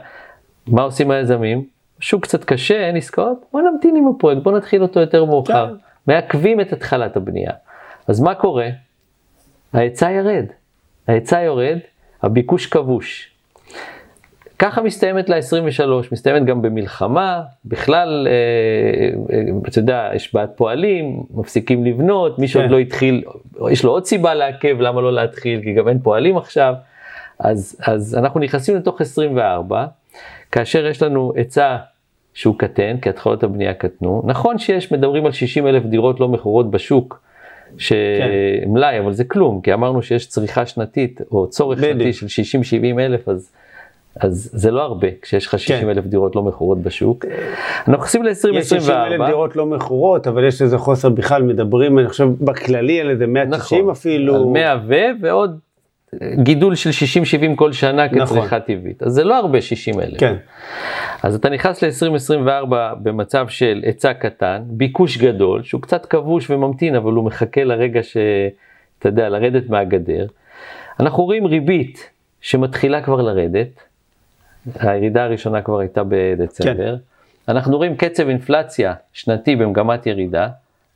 [0.66, 1.64] מה עושים היזמים?
[2.00, 5.68] שוק קצת קשה, אין עסקאות, בוא נמתין עם הפרויקט, בוא נתחיל אותו יותר מאוחר.
[5.68, 5.74] כן.
[6.06, 7.52] מעכבים את התחלת הבנייה.
[8.08, 8.68] אז מה קורה?
[9.72, 10.44] ההיצע ירד.
[11.08, 11.78] ההיצע יורד,
[12.22, 13.30] הביקוש כבוש.
[14.60, 21.84] ככה מסתיימת ל-23, מסתיימת גם במלחמה, בכלל, אה, אה, אתה יודע, יש בעיית פועלים, מפסיקים
[21.84, 22.70] לבנות, מי שעוד כן.
[22.70, 23.24] לא התחיל,
[23.70, 26.74] יש לו עוד סיבה לעכב, למה לא להתחיל, כי גם אין פועלים עכשיו.
[27.38, 29.86] אז, אז אנחנו נכנסים לתוך 24,
[30.52, 31.76] כאשר יש לנו היצע
[32.34, 34.22] שהוא קטן, כי התחלות הבנייה קטנו.
[34.24, 37.22] נכון שיש, מדברים על 60 אלף דירות לא מכורות בשוק,
[37.78, 42.12] שמלאי, אבל זה כלום, כי אמרנו שיש צריכה שנתית, או צורך בדיוק.
[42.12, 42.42] שנתי של
[42.96, 43.52] 60-70 אלף, אז,
[44.16, 47.24] אז זה לא הרבה, כשיש לך 60 אלף דירות לא מכורות בשוק.
[47.88, 51.98] אנחנו נכנסים יש 60 אלף ל-2024, דירות לא מכורות, אבל יש איזה חוסר בכלל, מדברים,
[51.98, 54.36] אני חושב, בכללי על איזה 190 נכון, אפילו.
[54.36, 55.58] על 100 ו, ועוד
[56.42, 56.90] גידול של
[57.52, 58.26] 60-70 כל שנה נכון.
[58.26, 60.20] כצריכה טבעית, אז זה לא הרבה 60 אלף.
[60.20, 60.36] כן,
[61.22, 67.12] אז אתה נכנס ל-2024 במצב של היצע קטן, ביקוש גדול, שהוא קצת כבוש וממתין, אבל
[67.12, 68.16] הוא מחכה לרגע ש...
[68.98, 70.26] אתה יודע, לרדת מהגדר.
[71.00, 73.82] אנחנו רואים ריבית שמתחילה כבר לרדת,
[74.80, 76.96] הירידה הראשונה כבר הייתה בדצמבר.
[76.96, 77.02] כן.
[77.52, 80.48] אנחנו רואים קצב אינפלציה שנתי במגמת ירידה,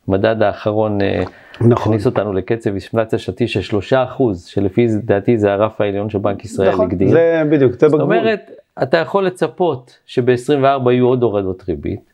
[0.07, 1.23] המדד האחרון אה,
[1.61, 1.71] נכון.
[1.71, 6.45] הכניס אותנו לקצב אינפלציה שנתי של 3 אחוז, שלפי דעתי זה הרף העליון של בנק
[6.45, 7.09] ישראל נכון, הגדיר.
[7.09, 8.01] זה בדיוק, זה זאת בגבול.
[8.01, 8.51] אומרת, אומרת,
[8.83, 12.11] אתה יכול לצפות שב-24 יהיו עוד הורדות ריבית.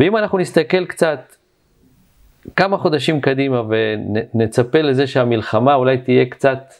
[0.00, 1.36] ואם אנחנו נסתכל קצת
[2.56, 6.72] כמה חודשים קדימה ונצפה לזה שהמלחמה אולי תהיה קצת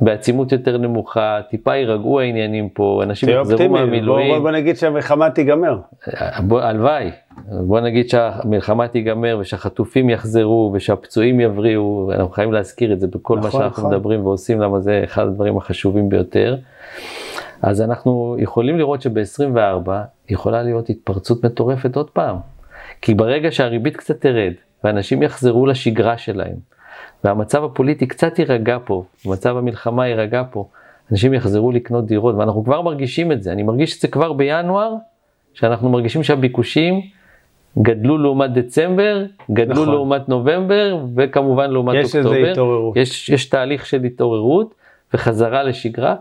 [0.00, 4.28] בעצימות יותר נמוכה, טיפה יירגעו העניינים פה, אנשים יחזרו מהמילואים.
[4.28, 5.78] בוא, בוא נגיד שהמלחמה תיגמר.
[6.50, 7.10] הלוואי,
[7.48, 13.46] בוא נגיד שהמלחמה תיגמר ושהחטופים יחזרו ושהפצועים יבריאו, אנחנו חייבים להזכיר את זה בכל מה
[13.46, 13.94] נכון, שאנחנו נכון.
[13.94, 16.56] מדברים ועושים, למה זה אחד הדברים החשובים ביותר.
[17.62, 19.90] אז אנחנו יכולים לראות שב-24
[20.28, 22.36] יכולה להיות התפרצות מטורפת עוד פעם.
[23.02, 24.52] כי ברגע שהריבית קצת תרד
[24.84, 26.56] ואנשים יחזרו לשגרה שלהם,
[27.24, 30.68] והמצב הפוליטי קצת יירגע פה, מצב המלחמה יירגע פה,
[31.12, 33.52] אנשים יחזרו לקנות דירות, ואנחנו כבר מרגישים את זה.
[33.52, 34.94] אני מרגיש את זה כבר בינואר,
[35.54, 37.00] שאנחנו מרגישים שהביקושים
[37.78, 39.88] גדלו לעומת דצמבר, גדלו נכון.
[39.88, 42.36] לעומת נובמבר, וכמובן לעומת יש אוקטובר.
[42.36, 42.96] איזו התעוררות.
[42.96, 44.74] יש, יש תהליך של התעוררות
[45.14, 46.14] וחזרה לשגרה.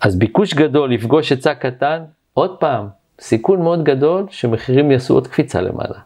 [0.00, 2.02] אז ביקוש גדול לפגוש היצע קטן,
[2.34, 2.86] עוד פעם,
[3.20, 5.98] סיכון מאוד גדול שמחירים יעשו עוד קפיצה למעלה.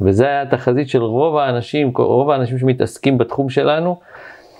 [0.00, 4.00] וזה היה התחזית של רוב האנשים, רוב האנשים שמתעסקים בתחום שלנו,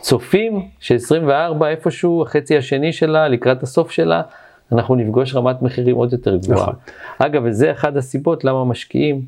[0.01, 4.23] צופים ש-24 איפשהו, החצי השני שלה, לקראת הסוף שלה,
[4.73, 6.63] אנחנו נפגוש רמת מחירים עוד יותר גבוהה.
[6.63, 6.75] נכון.
[7.19, 9.23] אגב, וזה אחת הסיבות למה משקיעים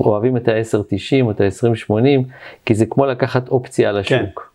[0.00, 1.92] אוהבים את ה-10-90 או את ה-20-80,
[2.66, 4.24] כי זה כמו לקחת אופציה על כן.
[4.24, 4.54] השוק.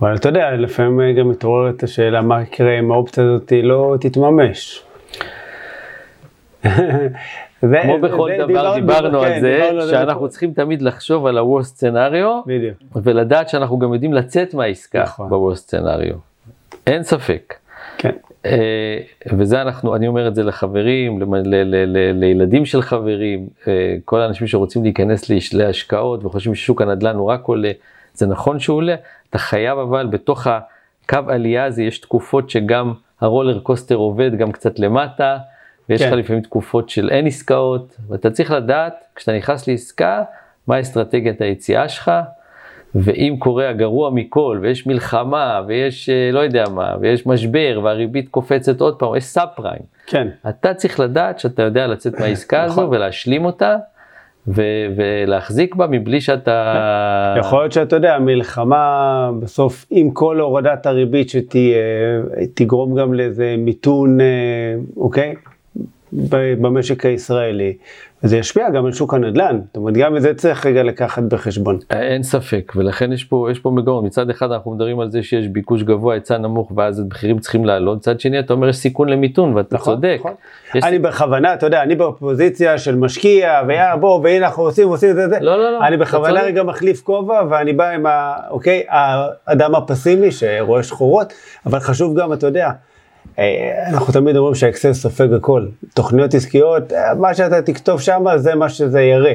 [0.00, 4.82] אבל אתה יודע, לפעמים גם מתעוררת השאלה מה יקרה אם האופציה הזאת לא תתממש.
[7.62, 10.52] זה- כמו בכל זה דבר דיברנו- דיברנו כן, על זה, דיברנו על שאנחנו בכל- צריכים
[10.52, 11.84] תמיד לחשוב על ה-worst
[12.46, 12.76] בדיוק.
[12.96, 15.30] ולדעת שאנחנו גם יודעים לצאת מהעסקה נכון.
[15.30, 16.14] ב-worst scenario.
[16.86, 17.54] אין ספק.
[17.98, 18.10] כן.
[18.46, 18.98] אה,
[19.32, 23.72] וזה אנחנו, אני אומר את זה לחברים, למ- ל- ל- ל- לילדים של חברים, אה,
[24.04, 27.70] כל האנשים שרוצים להיכנס להש- להשקעות וחושבים ששוק הנדל"ן הוא רק עולה,
[28.14, 28.94] זה נכון שהוא עולה,
[29.30, 34.78] אתה חייב אבל בתוך הקו עלייה הזה יש תקופות שגם הרולר קוסטר עובד גם קצת
[34.78, 35.38] למטה,
[35.88, 36.18] ויש לך כן.
[36.18, 40.22] לפעמים תקופות של אין עסקאות, ואתה צריך לדעת כשאתה נכנס לעסקה,
[40.66, 42.10] מה אסטרטגיית היציאה שלך,
[42.94, 48.80] ואם קורה הגרוע מכל, ויש מלחמה, ויש אה, לא יודע מה, ויש משבר, והריבית קופצת
[48.80, 49.82] עוד פעם, יש סאב פריים.
[50.06, 50.28] כן.
[50.48, 52.94] אתה צריך לדעת שאתה יודע לצאת מהעסקה הזו נכון.
[52.94, 53.76] ולהשלים אותה,
[54.48, 57.34] ו- ולהחזיק בה מבלי שאתה...
[57.38, 61.82] יכול להיות שאתה יודע, המלחמה בסוף עם כל הורדת הריבית שתהיה,
[62.54, 64.26] תגרום גם לאיזה מיתון, אה,
[64.96, 65.34] אוקיי?
[66.12, 67.76] במשק הישראלי,
[68.24, 71.78] וזה ישפיע גם על שוק הנדל"ן, זאת אומרת גם את זה צריך רגע לקחת בחשבון.
[71.90, 74.04] אין ספק, ולכן יש פה, יש פה מגמות.
[74.04, 77.98] מצד אחד אנחנו מדברים על זה שיש ביקוש גבוה, היצע נמוך, ואז המחירים צריכים לעלות.
[77.98, 80.16] מצד שני אתה אומר יש סיכון למיתון, ואתה נכון, צודק.
[80.18, 80.32] נכון.
[80.74, 85.10] יש אני בכוונה, אתה יודע, אני בפוזיציה של משקיע, ויאללה בוא, והנה אנחנו עושים, עושים
[85.10, 85.38] את זה.
[85.40, 86.44] לא, לא, לא, אני בכוונה צודק.
[86.44, 88.34] רגע מחליף כובע, ואני בא עם ה...
[88.50, 91.32] אוקיי, האדם הפסימי שרואה שחורות,
[91.66, 92.70] אבל חשוב גם, אתה יודע,
[93.88, 95.66] אנחנו תמיד אומרים שהאקסל סופג הכל.
[95.94, 99.34] תוכניות עסקיות, אה, מה שאתה תכתוב שם, זה מה שזה יראה.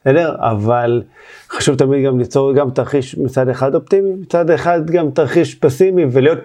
[0.00, 0.34] בסדר?
[0.38, 1.02] אבל
[1.50, 6.38] חשוב תמיד גם ליצור גם תרחיש מצד אחד אופטימי, מצד אחד גם תרחיש פסימי, ולהיות,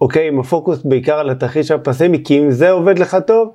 [0.00, 3.52] אוקיי, עם הפוקוס בעיקר על התרחיש הפסימי, כי אם זה עובד לך טוב,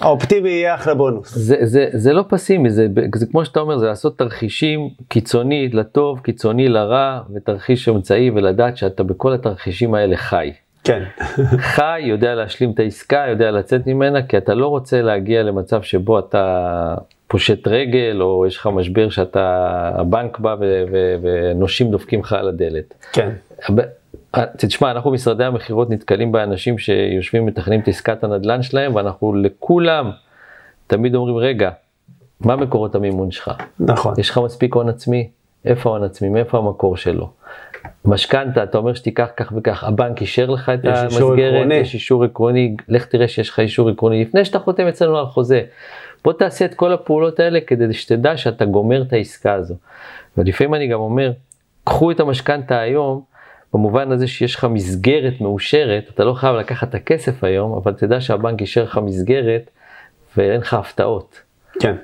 [0.00, 1.34] האופטימי יהיה אחלה בונוס.
[1.34, 6.20] זה, זה, זה לא פסימי, זה, זה כמו שאתה אומר, זה לעשות תרחישים קיצוני לטוב,
[6.20, 10.52] קיצוני לרע, ותרחיש אמצעי, ולדעת שאתה בכל התרחישים האלה חי.
[10.86, 11.02] כן.
[11.74, 16.18] חי, יודע להשלים את העסקה, יודע לצאת ממנה, כי אתה לא רוצה להגיע למצב שבו
[16.18, 16.94] אתה
[17.28, 22.48] פושט רגל, או יש לך משבר שאתה, הבנק בא ו- ו- ונושים דופקים לך על
[22.48, 22.94] הדלת.
[23.12, 23.30] כן.
[23.68, 23.80] הב-
[24.56, 30.10] תשמע, אנחנו משרדי המכירות נתקלים באנשים שיושבים מתכננים את עסקת הנדל"ן שלהם, ואנחנו לכולם
[30.86, 31.70] תמיד אומרים, רגע,
[32.40, 33.50] מה מקורות המימון שלך?
[33.80, 34.14] נכון.
[34.18, 35.28] יש לך מספיק הון עצמי?
[35.64, 36.28] איפה ההון עצמי?
[36.28, 37.30] מאיפה המקור שלו?
[38.06, 41.66] משכנתה, אתה אומר שתיקח כך וכך, הבנק אישר לך את יש המסגרת.
[41.70, 45.62] יש אישור עקרוני, לך תראה שיש לך אישור עקרוני לפני שאתה חותם אצלנו על חוזה.
[46.24, 49.74] בוא תעשה את כל הפעולות האלה כדי שתדע שאתה גומר את העסקה הזו.
[50.36, 51.32] ולפעמים אני גם אומר,
[51.84, 53.22] קחו את המשכנתה היום,
[53.74, 58.20] במובן הזה שיש לך מסגרת מאושרת, אתה לא חייב לקחת את הכסף היום, אבל תדע
[58.20, 59.70] שהבנק אישר לך מסגרת
[60.36, 61.40] ואין לך הפתעות.
[61.80, 61.94] כן.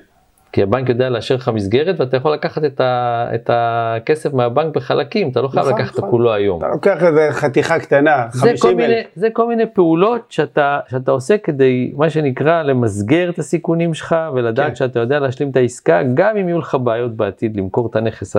[0.53, 5.31] כי הבנק יודע לאשר לך מסגרת ואתה יכול לקחת את, ה, את הכסף מהבנק בחלקים,
[5.31, 6.11] אתה לא חייב נכון, לקחת את נכון.
[6.11, 6.59] כולו היום.
[6.59, 9.07] אתה לוקח איזה חתיכה קטנה, זה כל, 50 מיני, אלף.
[9.15, 14.69] זה כל מיני פעולות שאתה, שאתה עושה כדי, מה שנקרא, למסגר את הסיכונים שלך ולדעת
[14.69, 14.75] כן.
[14.75, 18.37] שאתה יודע להשלים את העסקה, גם אם יהיו לך בעיות בעתיד למכור את הנכס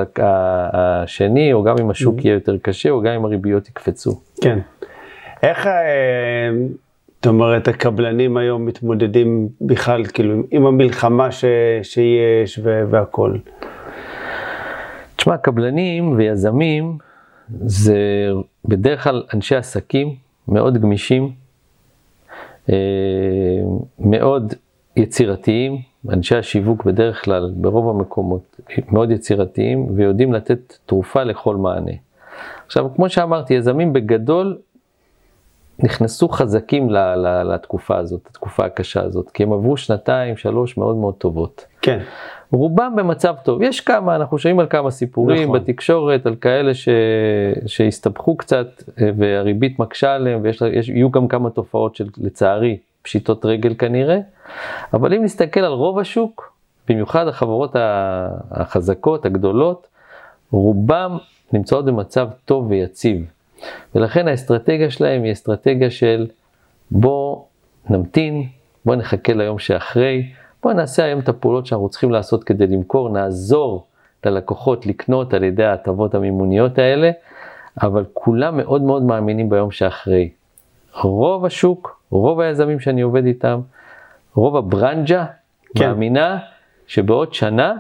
[0.74, 2.22] השני, או גם אם השוק Mm-hmm.
[2.26, 4.20] יהיה יותר קשה, או גם אם הריביות יקפצו.
[4.42, 4.60] כן.
[5.44, 5.72] איך, אה,
[7.24, 11.46] זאת אומרת, הקבלנים היום מתמודדים בכלל, כאילו, עם המלחמה ש,
[11.84, 13.38] שיש ו- והכל?
[15.16, 16.98] תשמע, קבלנים ויזמים
[17.66, 17.98] זה
[18.66, 20.16] בדרך כלל אנשי עסקים
[20.48, 21.32] מאוד גמישים,
[22.70, 22.76] אה,
[24.00, 24.54] מאוד
[24.96, 25.78] יצירתיים,
[26.10, 28.60] אנשי השיווק בדרך כלל, ברוב המקומות,
[28.92, 31.94] מאוד יצירתיים ויודעים לתת תרופה לכל מענה.
[32.66, 34.58] עכשיו, כמו שאמרתי, יזמים בגדול
[35.80, 40.96] נכנסו חזקים ל- ל- לתקופה הזאת, לתקופה הקשה הזאת, כי הם עברו שנתיים, שלוש מאוד
[40.96, 41.66] מאוד טובות.
[41.82, 42.00] כן.
[42.52, 43.62] רובם במצב טוב.
[43.62, 45.60] יש כמה, אנחנו שומעים על כמה סיפורים נכון.
[45.60, 46.90] בתקשורת, על כאלה ש...
[47.66, 48.68] שהסתבכו קצת
[49.02, 54.20] אה, והריבית מקשה עליהם, ויהיו גם כמה תופעות של, לצערי, פשיטות רגל כנראה.
[54.94, 56.54] אבל אם נסתכל על רוב השוק,
[56.90, 57.76] במיוחד החברות
[58.52, 59.88] החזקות, הגדולות,
[60.52, 61.18] רובם
[61.54, 63.26] נמצאות במצב טוב ויציב.
[63.96, 66.28] ולכן האסטרטגיה שלהם היא אסטרטגיה של
[66.92, 67.44] בוא
[67.90, 68.48] נמתין,
[68.86, 70.32] בוא נחכה ליום שאחרי,
[70.64, 73.88] בוא נעשה היום את הפעולות שאנחנו צריכים לעשות כדי למכור, נעזור
[74.26, 77.12] ללקוחות לקנות על ידי ההטבות המימוניות האלה,
[77.82, 80.30] אבל כולם מאוד מאוד מאמינים ביום שאחרי.
[81.02, 83.62] רוב השוק, רוב היזמים שאני עובד איתם,
[84.36, 85.26] רוב הברנג'ה
[85.78, 85.88] כן.
[85.88, 86.38] מאמינה
[86.88, 87.74] שבעוד שנה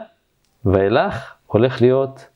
[0.65, 2.27] ואילך הולך להיות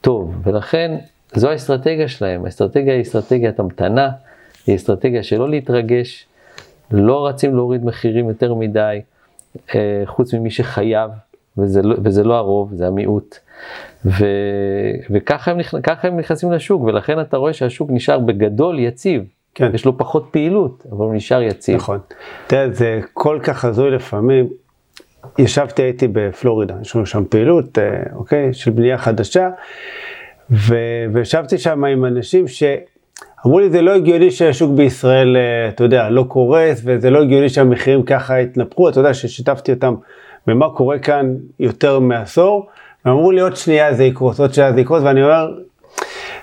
[0.00, 0.98] טוב, ולכן
[1.34, 2.44] זו האסטרטגיה שלהם.
[2.44, 4.10] האסטרטגיה היא אסטרטגיית המתנה,
[4.66, 6.26] היא אסטרטגיה שלא להתרגש,
[6.90, 9.00] לא רצים להוריד מחירים יותר מדי,
[9.74, 11.10] אה, חוץ ממי שחייב,
[11.58, 13.38] וזה לא, וזה לא הרוב, זה המיעוט.
[14.04, 14.24] ו,
[15.10, 15.58] וככה הם,
[16.02, 19.22] הם נכנסים לשוק, ולכן אתה רואה שהשוק נשאר בגדול יציב.
[19.54, 19.70] כן.
[19.74, 21.76] יש לו פחות פעילות, אבל הוא נשאר יציב.
[21.76, 21.98] נכון.
[22.46, 24.48] אתה יודע, זה כל כך הזוי לפעמים.
[25.38, 29.50] ישבתי, הייתי בפלורידה, יש לנו שם פעילות, אה, אוקיי, של בנייה חדשה.
[31.12, 36.22] וישבתי שם עם אנשים שאמרו לי, זה לא הגיוני שהשוק בישראל, אה, אתה יודע, לא
[36.28, 39.94] קורס, וזה לא הגיוני שהמחירים ככה התנפחו, אתה יודע, ששיתפתי אותם
[40.46, 42.66] במה קורה כאן יותר מעשור,
[43.04, 45.52] ואמרו לי, עוד שנייה זה יקרוס, עוד שנייה זה יקרוס, ואני אומר,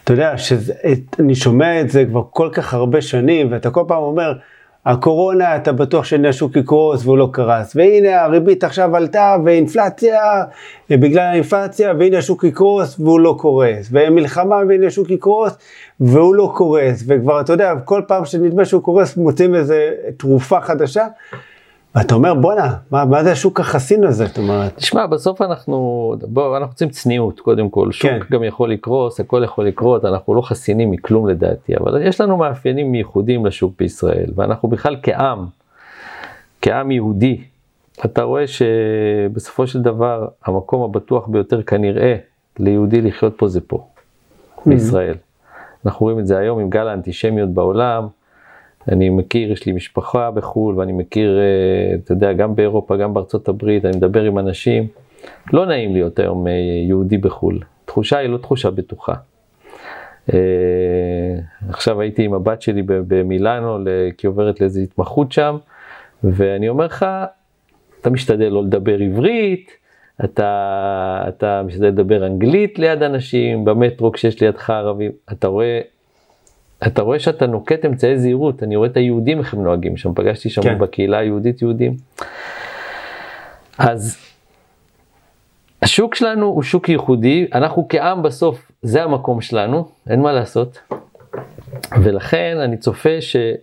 [0.03, 4.34] אתה יודע, שאני שומע את זה כבר כל כך הרבה שנים, ואתה כל פעם אומר,
[4.88, 10.20] הקורונה, אתה בטוח שהשוק יקרוס והוא לא קרס, והנה הריבית עכשיו עלתה ואינפלציה,
[10.90, 15.58] בגלל האינפלציה, והנה השוק יקרוס והוא לא קורס, ומלחמה והנה השוק יקרוס
[16.00, 21.06] והוא לא קורס, וכבר אתה יודע, כל פעם שנדמה שהוא קורס מוצאים איזה תרופה חדשה,
[21.96, 24.76] ואתה אומר בואנה, מה, מה זה השוק החסין הזה, זאת אומרת.
[24.76, 28.20] תשמע, בסוף אנחנו, בוא, אנחנו רוצים צניעות קודם כל, שוק כן.
[28.32, 32.96] גם יכול לקרוס, הכל יכול לקרות, אנחנו לא חסינים מכלום לדעתי, אבל יש לנו מאפיינים
[32.96, 35.46] ייחודיים לשוק בישראל, ואנחנו בכלל כעם,
[36.62, 37.42] כעם יהודי,
[38.06, 42.16] אתה רואה שבסופו של דבר המקום הבטוח ביותר כנראה
[42.60, 43.88] ליהודי לחיות פה זה פה.
[44.66, 45.16] בישראל.
[45.86, 48.08] אנחנו רואים את זה היום עם גל האנטישמיות בעולם,
[48.92, 53.48] אני מכיר, יש לי משפחה בחו"ל ואני מכיר, אה, אתה יודע, גם באירופה, גם בארצות
[53.50, 54.88] הברית, אני מדבר עם אנשים.
[55.54, 56.48] לא נעים להיות היום
[56.88, 57.60] יהודי בחו"ל.
[57.86, 59.14] תחושה היא לא תחושה בטוחה.
[60.34, 60.40] אה,
[61.70, 63.78] עכשיו הייתי עם הבת שלי במילאנו,
[64.18, 65.58] כי עוברת לאיזו התמחות שם,
[66.24, 67.06] ואני אומר לך,
[68.02, 69.72] אתה משתדל לא לדבר עברית,
[70.26, 75.82] אתה, אתה משתדל לדבר אנגלית ליד אנשים, במטרו כשיש לידך ערבים, אתה רואה
[76.88, 80.49] אתה רואה שאתה נוקט אמצעי זהירות, אני רואה את היהודים איך הם נוהגים שם, פגשתי
[80.49, 80.80] שם כן.
[80.80, 81.95] בקהילה היהודית יהודים.
[83.78, 84.17] אז
[85.82, 90.80] השוק שלנו הוא שוק ייחודי, אנחנו כעם בסוף, זה המקום שלנו, אין מה לעשות.
[92.03, 93.57] ולכן אני צופה שיהיה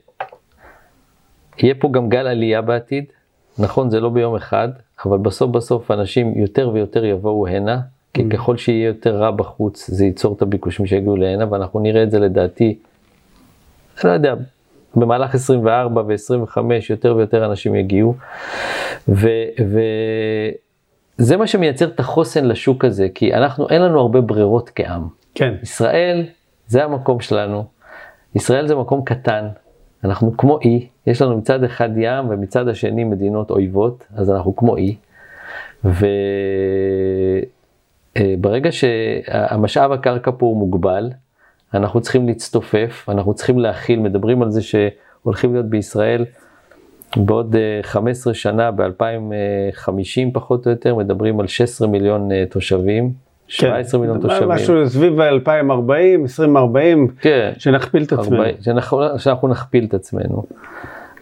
[1.79, 3.05] פה גם גל עלייה בעתיד.
[3.59, 4.69] נכון, זה לא ביום אחד,
[5.07, 7.81] אבל בסוף בסוף אנשים יותר ויותר יבואו הנה,
[8.15, 8.33] כי mm.
[8.33, 12.19] ככל שיהיה יותר רע בחוץ, זה ייצור את הביקושים שיגיעו להנה, ואנחנו נראה את זה
[12.19, 12.79] לדעתי
[14.05, 14.35] לא יודע,
[14.97, 16.59] במהלך 24 ו-25
[16.91, 18.15] יותר ויותר אנשים יגיעו.
[19.09, 19.37] וזה
[21.37, 25.09] מה שמייצר את החוסן לשוק הזה, כי אנחנו, אין לנו הרבה ברירות כעם.
[25.35, 25.55] כן.
[25.63, 26.27] ישראל,
[26.67, 27.65] זה המקום שלנו.
[28.35, 29.49] ישראל זה מקום קטן,
[30.05, 34.77] אנחנו כמו אי, יש לנו מצד אחד ים ומצד השני מדינות אויבות, אז אנחנו כמו
[34.77, 34.97] אי.
[38.17, 41.11] וברגע שהמשאב הקרקע פה הוא מוגבל,
[41.75, 46.25] אנחנו צריכים להצטופף, אנחנו צריכים להכיל, מדברים על זה שהולכים להיות בישראל
[47.17, 53.13] בעוד 15 אה, שנה, ב-2050 פחות או יותר, מדברים על 16 מיליון אה, תושבים.
[53.49, 54.49] 17 כן, מיליון תושבים.
[54.49, 58.43] משהו סביב 2040, 2040, כן, שנכפיל את עצמנו.
[58.43, 58.57] 40,
[59.19, 60.45] שאנחנו נכפיל את עצמנו.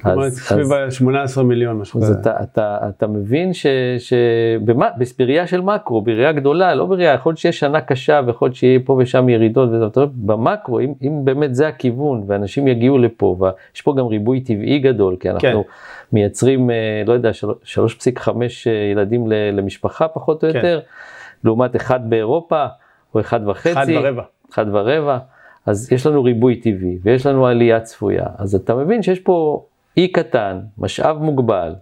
[0.06, 2.12] אומרת, סביב ה-18 מיליון, משהו כזה.
[2.12, 3.50] אז אתה, אתה, אתה מבין
[3.98, 8.80] שבראייה של מקרו, בראייה גדולה, לא בראייה, יכול להיות שיש שנה קשה ויכול להיות שיהיה
[8.84, 13.94] פה ושם ירידות, וזה, במקרו, אם, אם באמת זה הכיוון, ואנשים יגיעו לפה, ויש פה
[13.98, 15.70] גם ריבוי טבעי גדול, כי אנחנו כן.
[16.12, 17.30] מייצרים, אה, לא יודע,
[17.64, 18.28] 3.5
[18.66, 20.56] אה, ילדים למשפחה פחות או כן.
[20.56, 20.80] יותר,
[21.44, 22.66] לעומת אחד באירופה,
[23.14, 23.72] או אחד וחצי.
[23.72, 24.22] אחד ורבע.
[24.52, 25.18] אחד ורבע.
[25.66, 29.64] אז יש לנו ריבוי טבעי ויש לנו עלייה צפויה, אז אתה מבין שיש פה
[29.96, 31.74] אי קטן, משאב מוגבל,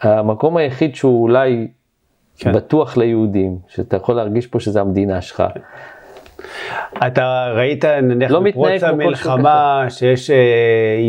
[0.00, 1.68] המקום היחיד שהוא אולי
[2.38, 2.52] כן.
[2.52, 5.42] בטוח ליהודים, שאתה יכול להרגיש פה שזה המדינה שלך.
[7.06, 10.36] אתה ראית נניח לא בפרוץ המלחמה שיש אה,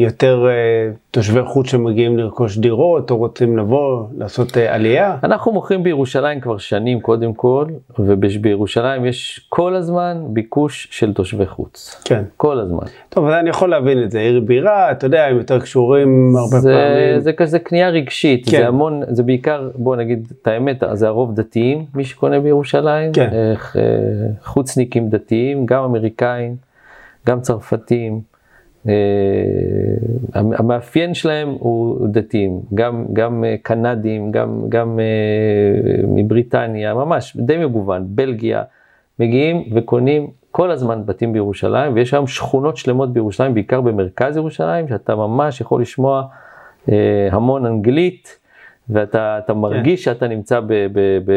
[0.04, 5.18] יותר אה, תושבי חוץ שמגיעים לרכוש דירות או רוצים לבוא לעשות אה, עלייה?
[5.24, 7.66] אנחנו מוכרים בירושלים כבר שנים קודם כל,
[8.00, 12.02] ובירושלים יש כל הזמן ביקוש של תושבי חוץ.
[12.06, 12.24] כן.
[12.38, 12.86] כל הזמן.
[13.10, 16.74] טוב, אני יכול להבין את זה, עיר בירה, אתה יודע, הם יותר קשורים הרבה זה,
[16.74, 17.20] פעמים.
[17.20, 18.58] זה כזה קנייה רגשית, כן.
[18.58, 23.30] זה המון, זה בעיקר, בוא נגיד את האמת, זה הרוב דתיים, מי שקונה בירושלים, כן.
[24.44, 26.56] חוצניקים דתיים, גם אמריקאים,
[27.28, 28.35] גם צרפתים.
[28.86, 28.88] Uh,
[30.34, 38.06] המאפיין שלהם הוא דתיים, גם, גם uh, קנדים, גם, גם uh, מבריטניה, ממש די מגוון,
[38.08, 38.64] בלגיה,
[39.20, 45.16] מגיעים וקונים כל הזמן בתים בירושלים, ויש היום שכונות שלמות בירושלים, בעיקר במרכז ירושלים, שאתה
[45.16, 46.24] ממש יכול לשמוע
[47.32, 48.40] המון אנגלית,
[48.90, 49.54] ואתה כן.
[49.54, 50.14] מרגיש כן.
[50.14, 51.32] שאתה נמצא ב, ב, ב,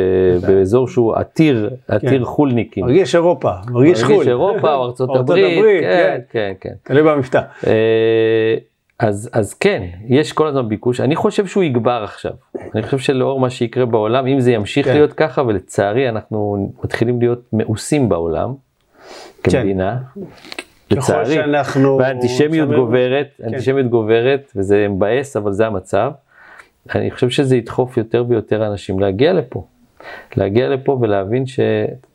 [0.47, 2.25] באזור שהוא עתיר, עתיר כן.
[2.25, 2.85] חולניקים.
[2.85, 4.13] מרגיש אירופה, מרגיש חו"ל.
[4.13, 6.73] מרגיש אירופה או ארצות הברית, הברית, כן, כן, כן.
[6.83, 7.41] תלוי במבטא.
[7.67, 8.57] אה,
[8.99, 12.33] אז, אז כן, יש כל הזמן ביקוש, אני חושב שהוא יגבר עכשיו.
[12.75, 14.93] אני חושב שלאור מה שיקרה בעולם, אם זה ימשיך כן.
[14.93, 18.55] להיות ככה, ולצערי אנחנו מתחילים להיות מאוסים בעולם,
[19.43, 19.99] כמדינה.
[20.15, 20.21] כן.
[20.91, 21.39] לצערי,
[21.99, 23.89] והאנטישמיות גוברת, כן.
[23.89, 26.11] גוברת, וזה מבאס, אבל זה המצב.
[26.95, 29.65] אני חושב שזה ידחוף יותר ויותר אנשים להגיע לפה.
[30.37, 31.61] להגיע לפה ולהבין ש...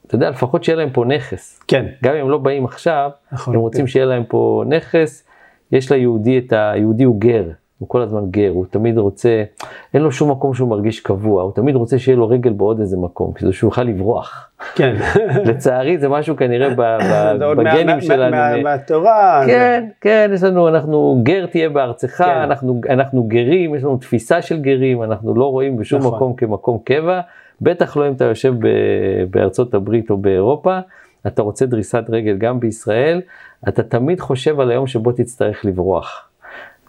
[0.07, 1.63] אתה יודע, לפחות שיהיה להם פה נכס.
[1.67, 1.85] כן.
[2.03, 3.87] גם אם הם לא באים עכשיו, נכון, הם רוצים כן.
[3.87, 5.27] שיהיה להם פה נכס.
[5.71, 6.71] יש ליהודי את ה...
[6.71, 7.43] היהודי הוא גר,
[7.83, 9.43] הוא כל הזמן גר, הוא תמיד רוצה,
[9.93, 12.97] אין לו שום מקום שהוא מרגיש קבוע, הוא תמיד רוצה שיהיה לו רגל בעוד איזה
[12.97, 14.49] מקום, כדי שהוא יוכל לברוח.
[14.75, 14.95] כן.
[15.49, 16.69] לצערי זה משהו כנראה
[17.57, 18.35] בגנים שלנו.
[18.35, 19.43] מה- מהתורה.
[19.45, 22.23] כן, כן, יש לנו, אנחנו, גר תהיה בארצך, כן.
[22.29, 26.13] אנחנו, אנחנו גרים, יש לנו תפיסה של גרים, אנחנו לא רואים בשום נכון.
[26.15, 27.19] מקום כמקום קבע,
[27.61, 28.67] בטח לא אם אתה יושב ב,
[29.31, 30.79] בארצות הברית או באירופה,
[31.27, 33.21] אתה רוצה דריסת רגל גם בישראל,
[33.67, 36.27] אתה תמיד חושב על היום שבו תצטרך לברוח.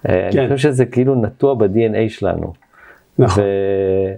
[0.08, 0.38] אה, כן.
[0.38, 2.52] אני חושב שזה כאילו נטוע ב-DNA שלנו.
[3.18, 3.44] נכון.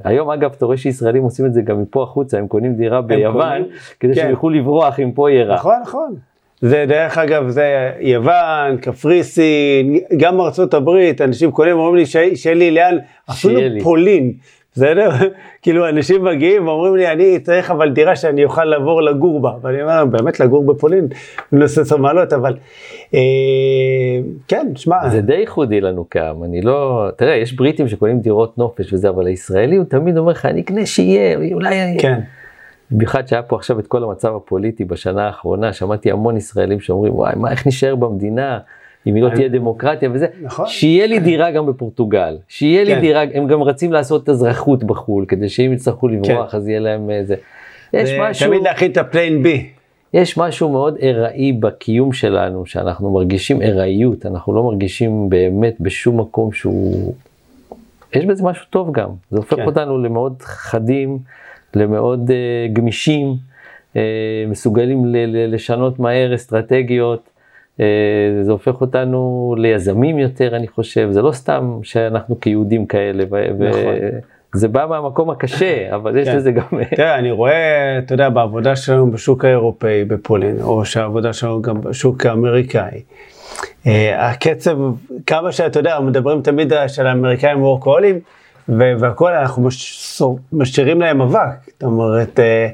[0.05, 3.49] והיום אגב אתה רואה שישראלים עושים את זה גם מפה החוצה, הם קונים דירה ביוון,
[3.63, 3.65] קונים,
[4.01, 4.21] כדי כן.
[4.21, 5.55] שהם יוכלו לברוח אם פה יהיה רע.
[5.55, 6.15] נכון, נכון.
[6.61, 7.65] זה דרך אגב, זה
[8.01, 12.99] יוון, קפריסין, גם ארצות הברית, אנשים קונים, אומרים לי "ש- שיהיה לי לאן,
[13.31, 13.81] אפילו לי.
[13.81, 14.33] פולין,
[14.77, 15.11] בסדר?
[15.63, 19.83] כאילו אנשים מגיעים ואומרים לי, אני צריך אבל דירה שאני אוכל לעבור לגור בה, ואני
[19.83, 21.09] אומר, באמת לגור בפולין,
[21.53, 22.57] מבוסס המעלות, אבל
[23.15, 23.21] אה,
[24.49, 28.93] כן, שמע, זה די ייחודי לנו כעם, אני לא, תראה, יש בריטים שקונים דירות נופש
[28.93, 31.97] וזה, אבל הישראלי הוא תמיד אומר לך, אני אקנה שיהיה, אולי.
[31.99, 32.21] כן,
[32.91, 37.33] במיוחד שהיה פה עכשיו את כל המצב הפוליטי בשנה האחרונה, שמעתי המון ישראלים שאומרים, וואי,
[37.37, 38.59] מה, איך נשאר במדינה,
[39.07, 40.67] אם היא לא תהיה דמוקרטיה וזה, נכון.
[40.67, 43.01] שיהיה לי דירה גם בפורטוגל, שיהיה לי כן.
[43.01, 47.35] דירה, הם גם רצים לעשות אזרחות בחו"ל, כדי שאם יצטרכו לברוח אז יהיה להם איזה...
[47.93, 48.47] יש זה משהו...
[48.49, 49.67] תמיד להכין את ה plan B.
[50.15, 56.53] יש משהו מאוד ארעי בקיום שלנו, שאנחנו מרגישים ארעיות, אנחנו לא מרגישים באמת בשום מקום
[56.53, 57.15] שהוא...
[58.15, 59.67] יש בזה משהו טוב גם, זה הופך כן.
[59.67, 61.19] אותנו למאוד חדים,
[61.75, 63.35] למאוד אה, גמישים,
[63.93, 63.97] אה,
[64.49, 67.31] מסוגלים ל- ל- לשנות מהר אסטרטגיות,
[68.43, 73.25] זה הופך אותנו ליזמים יותר, אני חושב, זה לא סתם שאנחנו כיהודים כאלה,
[73.59, 73.95] נכון.
[74.55, 76.37] זה בא מהמקום הקשה, אבל יש כן.
[76.37, 76.63] לזה גם...
[76.97, 82.27] תראה, אני רואה, אתה יודע, בעבודה שלנו בשוק האירופאי בפולין, או שהעבודה שלנו גם בשוק
[82.27, 83.03] האמריקאי,
[83.87, 84.79] אה, הקצב,
[85.27, 88.21] כמה שאתה יודע, מדברים תמיד של האמריקאים וורקהולים,
[88.69, 90.23] ו- והכל, אנחנו מש-
[90.53, 91.39] משאירים להם אבק.
[91.73, 92.69] זאת אומרת, אה,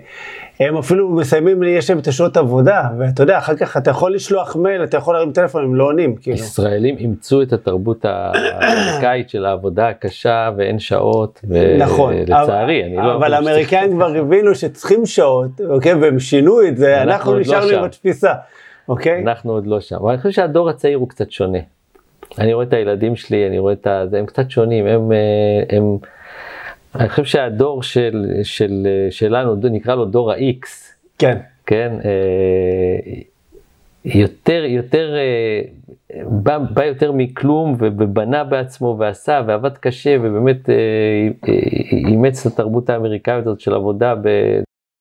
[0.69, 4.57] הם אפילו מסיימים, יש להם את השעות עבודה, ואתה יודע, אחר כך אתה יכול לשלוח
[4.57, 6.37] מייל, אתה יכול להרים טלפון, הם לא עונים, כאילו.
[6.37, 11.41] ישראלים אימצו את התרבות האמריקאית של העבודה הקשה ואין שעות,
[11.79, 13.15] נכון, ולצערי, אני לא...
[13.15, 17.79] אבל האמריקאים כבר הבינו שצריכים שעות, אוקיי, והם שינו את זה, אנחנו לא נשארנו.
[17.79, 18.33] עם התפיסה,
[18.89, 19.23] אוקיי?
[19.23, 21.59] אנחנו עוד לא שם, אבל אני חושב שהדור הצעיר הוא קצת שונה.
[22.39, 24.05] אני רואה את הילדים שלי, אני רואה את ה...
[24.19, 25.13] הם קצת שונים, הם...
[25.13, 25.97] אה, הם...
[26.95, 30.67] אני חושב שהדור של, של, שלנו, נקרא לו דור ה-X,
[31.19, 33.23] כן, כן, אה,
[34.05, 35.61] יותר, יותר, אה,
[36.25, 41.29] בא, בא יותר מכלום ובנה בעצמו ועשה ועבד קשה ובאמת אה,
[41.93, 44.29] אימץ את התרבות האמריקאית הזאת של עבודה ב...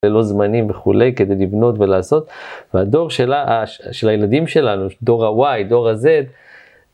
[0.05, 2.29] ללא זמנים וכולי כדי לבנות ולעשות.
[2.73, 6.05] והדור שלה, של הילדים שלנו, דור ה-Y, דור ה-Z,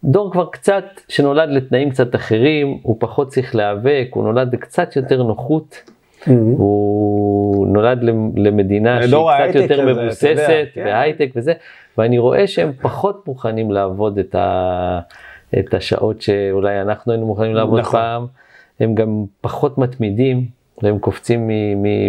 [0.04, 5.24] דור כבר קצת שנולד לתנאים קצת אחרים, הוא פחות צריך להיאבק, הוא נולד לקצת יותר
[5.24, 5.76] נוחות.
[6.22, 6.32] Mm-hmm.
[6.58, 8.04] הוא נולד
[8.36, 10.82] למדינה שהיא קצת יותר מבוססת כן.
[10.86, 11.54] והייטק וזה,
[11.98, 15.00] ואני רואה שהם פחות מוכנים לעבוד את, ה,
[15.60, 18.00] את השעות שאולי אנחנו היינו מוכנים לעבוד נכון.
[18.00, 18.26] פעם,
[18.80, 20.46] הם גם פחות מתמידים,
[20.84, 21.50] והם קופצים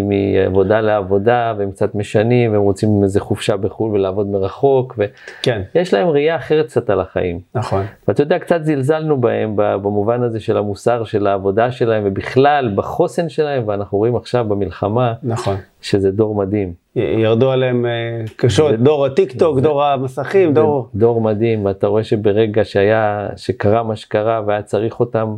[0.08, 4.98] מעבודה לעבודה והם קצת משנים, והם רוצים איזה חופשה בחו"ל ולעבוד מרחוק,
[5.42, 7.40] כן, ויש להם ראייה אחרת קצת על החיים.
[7.54, 7.84] נכון.
[8.08, 13.62] ואתה יודע, קצת זלזלנו בהם במובן הזה של המוסר של העבודה שלהם ובכלל בחוסן שלהם,
[13.66, 15.56] ואנחנו רואים עכשיו במלחמה נכון.
[15.80, 16.72] שזה דור מדהים.
[16.96, 20.88] ירדו עליהם אה, קשות, דור הטיק טוק, דור המסכים, דור...
[20.94, 25.36] דור מדהים, ואתה רואה שברגע שהיה, שקרה מה שקרה והיה צריך אותם,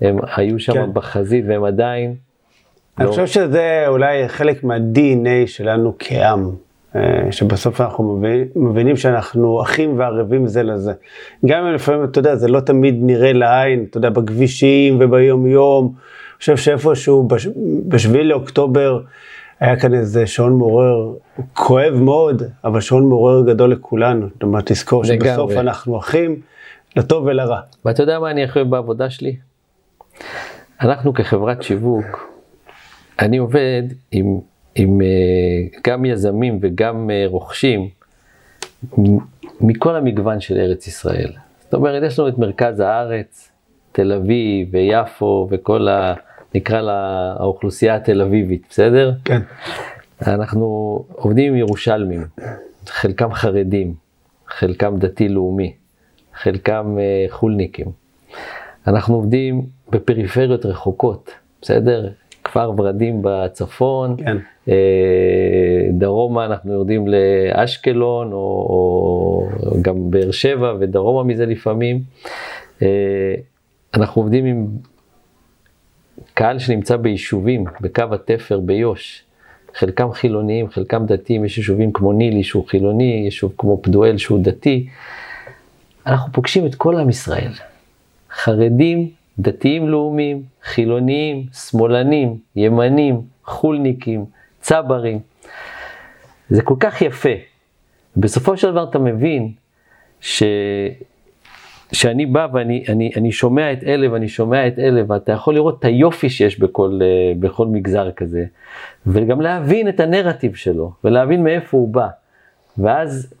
[0.00, 0.92] הם היו שם כן.
[0.92, 2.27] בחזית והם עדיין.
[2.98, 6.50] אני לא- חושב שזה אולי חלק מה-DNA שלנו כעם,
[6.96, 10.92] אה, שבסוף אנחנו מבין, מבינים שאנחנו אחים וערבים זה לזה.
[11.46, 15.84] גם אם לפעמים, אתה יודע, זה לא תמיד נראה לעין, אתה יודע, בכבישים וביום יום.
[15.84, 15.94] אני
[16.38, 17.48] חושב שאיפשהו בש-
[17.88, 19.00] בשביעי לאוקטובר
[19.60, 21.12] היה כאן איזה שעון מעורר
[21.54, 24.26] כואב מאוד, אבל שעון מעורר גדול לכולנו.
[24.34, 25.04] זאת אומרת, תזכור.
[25.04, 26.36] שבסוף אנחנו אחים,
[26.96, 27.60] לטוב ולרע.
[27.84, 29.36] ואתה יודע מה אני אוהב בעבודה שלי?
[30.80, 32.27] אנחנו כחברת שיווק,
[33.20, 34.38] אני עובד עם,
[34.74, 37.88] עם אה, גם יזמים וגם אה, רוכשים
[39.60, 41.32] מכל המגוון של ארץ ישראל.
[41.60, 43.52] זאת אומרת, יש לנו את מרכז הארץ,
[43.92, 46.14] תל אביב ויפו וכל ה...
[46.54, 49.12] נקרא לה האוכלוסייה התל אביבית, בסדר?
[49.24, 49.40] כן.
[50.26, 50.64] אנחנו
[51.08, 52.24] עובדים עם ירושלמים,
[52.86, 53.94] חלקם חרדים,
[54.46, 55.72] חלקם דתי-לאומי,
[56.34, 57.86] חלקם אה, חולניקים.
[58.86, 61.30] אנחנו עובדים בפריפריות רחוקות,
[61.62, 62.08] בסדר?
[62.44, 64.36] כפר ורדים בצפון, כן.
[64.68, 64.74] אה,
[65.92, 69.48] דרומה אנחנו יורדים לאשקלון, או, או
[69.82, 72.02] גם באר שבע ודרומה מזה לפעמים.
[72.82, 73.34] אה,
[73.94, 74.66] אנחנו עובדים עם
[76.34, 79.24] קהל שנמצא ביישובים, בקו התפר ביו"ש.
[79.74, 84.86] חלקם חילוניים, חלקם דתיים, יש יישובים כמו נילי שהוא חילוני, יישוב כמו פדואל שהוא דתי.
[86.06, 87.52] אנחנו פוגשים את כל עם ישראל.
[88.30, 94.24] חרדים, דתיים לאומיים, חילוניים, שמאלנים, ימנים, חולניקים,
[94.60, 95.18] צברים.
[96.48, 97.34] זה כל כך יפה.
[98.16, 99.52] בסופו של דבר אתה מבין
[100.20, 100.42] ש...
[101.92, 105.78] שאני בא ואני אני, אני שומע את אלה ואני שומע את אלה, ואתה יכול לראות
[105.78, 108.44] את היופי שיש בכל, אה, בכל מגזר כזה,
[109.06, 112.08] וגם להבין את הנרטיב שלו, ולהבין מאיפה הוא בא.
[112.78, 113.34] ואז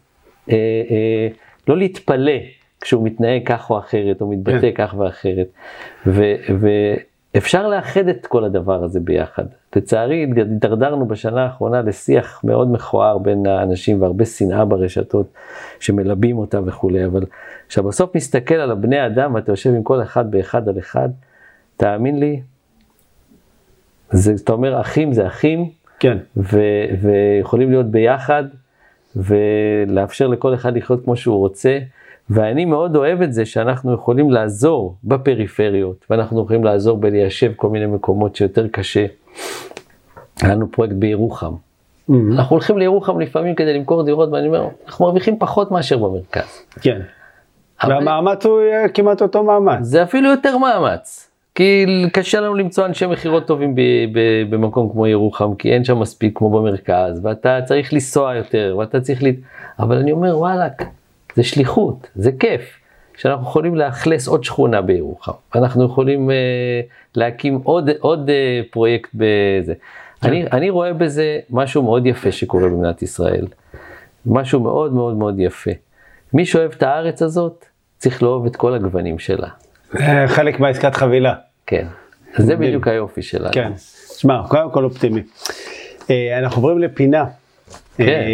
[0.50, 0.56] אה,
[0.90, 1.28] אה,
[1.68, 2.32] לא להתפלא
[2.80, 4.70] כשהוא מתנהג כך או אחרת, או מתבטא כן.
[4.74, 5.48] כך ואחרת.
[6.06, 6.34] ו,
[7.34, 9.44] ואפשר לאחד את כל הדבר הזה ביחד.
[9.76, 15.26] לצערי, התדרדרנו בשנה האחרונה לשיח מאוד מכוער בין האנשים והרבה שנאה ברשתות
[15.80, 17.24] שמלבים אותה וכולי, אבל
[17.68, 21.08] כשאתה בסוף מסתכל על הבני אדם ואתה יושב עם כל אחד באחד על אחד,
[21.76, 22.40] תאמין לי,
[24.10, 25.70] זה, אתה אומר אחים זה אחים,
[26.00, 26.18] כן.
[26.36, 28.44] ו- ויכולים להיות ביחד
[29.16, 31.78] ולאפשר לכל אחד לחיות כמו שהוא רוצה.
[32.30, 37.86] ואני מאוד אוהב את זה שאנחנו יכולים לעזור בפריפריות, ואנחנו יכולים לעזור בליישב כל מיני
[37.86, 39.06] מקומות שיותר קשה.
[40.42, 41.52] היה לנו פרויקט בירוחם.
[41.52, 42.12] Mm-hmm.
[42.32, 46.62] אנחנו הולכים לירוחם לפעמים כדי למכור דירות, ואני אומר, אנחנו מרוויחים פחות מאשר במרכז.
[46.80, 47.00] כן.
[47.82, 47.94] אבל...
[47.94, 48.60] והמאמץ הוא
[48.94, 49.78] כמעט אותו מאמץ.
[49.80, 51.30] זה אפילו יותר מאמץ.
[51.54, 53.80] כי קשה לנו למצוא אנשי מכירות טובים ב-
[54.12, 59.00] ב- במקום כמו ירוחם, כי אין שם מספיק כמו במרכז, ואתה צריך לנסוע יותר, ואתה
[59.00, 59.26] צריך ל...
[59.78, 60.72] אבל אני אומר, וואלכ,
[61.38, 62.78] זה שליחות, זה כיף.
[63.16, 66.32] שאנחנו יכולים לאכלס עוד שכונה בירוחם, אנחנו יכולים uh,
[67.14, 68.32] להקים עוד, עוד uh,
[68.70, 69.74] פרויקט בזה.
[70.20, 70.28] כן.
[70.28, 73.46] אני, אני רואה בזה משהו מאוד יפה שקורה במדינת ישראל,
[74.26, 75.70] משהו מאוד מאוד מאוד יפה.
[76.32, 77.64] מי שאוהב את הארץ הזאת,
[77.98, 79.48] צריך לאהוב את כל הגוונים שלה.
[80.36, 81.34] חלק מהעסקת חבילה.
[81.66, 81.86] כן,
[82.36, 83.50] זה בדיוק היופי שלה.
[83.52, 83.72] כן,
[84.18, 85.22] שמע, קודם כל אופטימי.
[86.10, 87.24] אה, אנחנו עוברים לפינה
[87.96, 88.26] כן.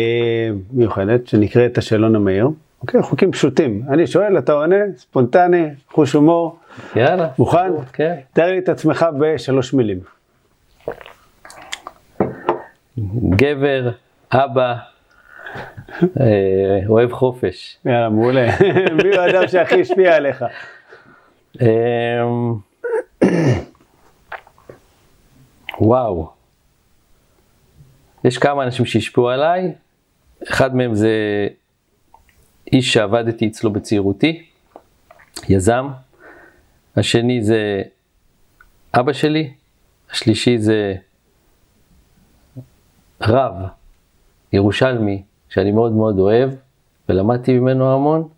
[0.72, 2.48] מיוחדת שנקראת השאלון המהיר.
[2.84, 3.82] אוקיי, חוקים פשוטים.
[3.88, 6.58] אני שואל, אתה עונה, ספונטני, חוש הומור.
[6.96, 7.28] יאללה.
[7.38, 7.70] מוכן?
[7.92, 8.14] כן.
[8.32, 9.98] תאר לי את עצמך בשלוש מילים.
[13.30, 13.90] גבר,
[14.32, 14.74] אבא,
[16.20, 17.78] אה, אוהב חופש.
[17.84, 18.46] יאללה, מעולה.
[19.02, 20.44] מי הוא האדם שהכי השפיע עליך?
[21.60, 22.54] אמ,
[25.80, 26.30] וואו.
[28.24, 29.72] יש כמה אנשים שהשפיעו עליי,
[30.48, 31.08] אחד מהם זה
[32.72, 34.42] איש שעבדתי אצלו בצעירותי,
[35.48, 35.88] יזם,
[36.96, 37.82] השני זה
[38.94, 39.52] אבא שלי,
[40.10, 40.94] השלישי זה
[43.20, 43.54] רב,
[44.52, 46.50] ירושלמי, שאני מאוד מאוד אוהב,
[47.08, 48.28] ולמדתי ממנו המון.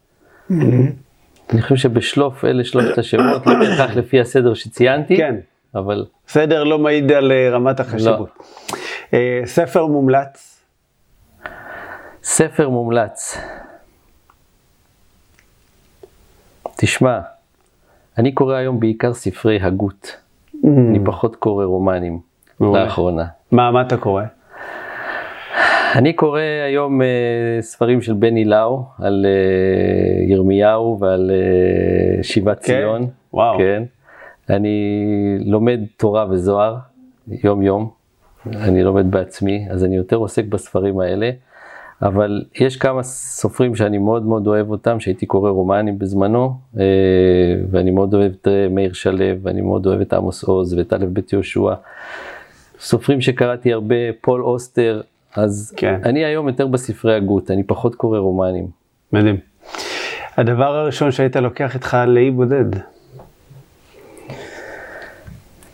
[1.52, 5.34] אני חושב שבשלוף אלה שלושת השמות, לא בהכרח לפי הסדר שציינתי, כן.
[5.74, 6.06] אבל...
[6.28, 8.30] סדר לא מעיד על אה, רמת החשיבות.
[8.40, 8.46] לא.
[9.14, 10.62] אה, ספר מומלץ?
[12.22, 13.38] ספר מומלץ.
[16.78, 17.18] תשמע,
[18.18, 20.16] אני קורא היום בעיקר ספרי הגות.
[20.54, 20.68] Mm.
[20.90, 22.20] אני פחות קורא רומנים
[22.60, 23.24] לאחרונה.
[23.52, 24.22] מה, מה אתה קורא?
[25.94, 27.04] אני קורא היום uh,
[27.60, 32.64] ספרים של בני לאו על uh, ירמיהו ועל uh, שיבת כן?
[32.64, 33.06] ציון.
[33.32, 33.58] וואו.
[33.58, 33.82] כן.
[34.50, 34.78] אני
[35.40, 36.76] לומד תורה וזוהר
[37.44, 37.90] יום יום.
[38.46, 41.30] אני לומד בעצמי, אז אני יותר עוסק בספרים האלה.
[42.02, 46.84] אבל יש כמה סופרים שאני מאוד מאוד אוהב אותם, שהייתי קורא רומנים בזמנו, אה,
[47.70, 51.04] ואני מאוד אוהב את אה, מאיר שלו, ואני מאוד אוהב את עמוס עוז ואת א'
[51.08, 51.74] בית יהושע.
[52.80, 55.00] סופרים שקראתי הרבה, פול אוסטר,
[55.36, 56.00] אז כן.
[56.04, 58.66] אני היום יותר בספרי הגות, אני פחות קורא רומנים.
[59.12, 59.36] מדהים.
[60.36, 62.78] הדבר הראשון שהיית לוקח איתך לאי בודד?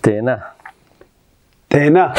[0.00, 0.36] תאנה.
[1.68, 2.12] תאנה.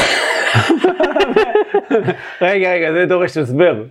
[2.42, 3.82] רגע, רגע, זה דורש הסבר.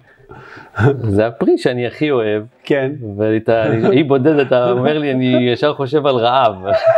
[1.03, 2.43] זה הפרי שאני הכי אוהב.
[2.63, 2.91] כן.
[3.17, 6.55] ואתה, אי בודד, אתה אומר לי, אני ישר חושב על רעב.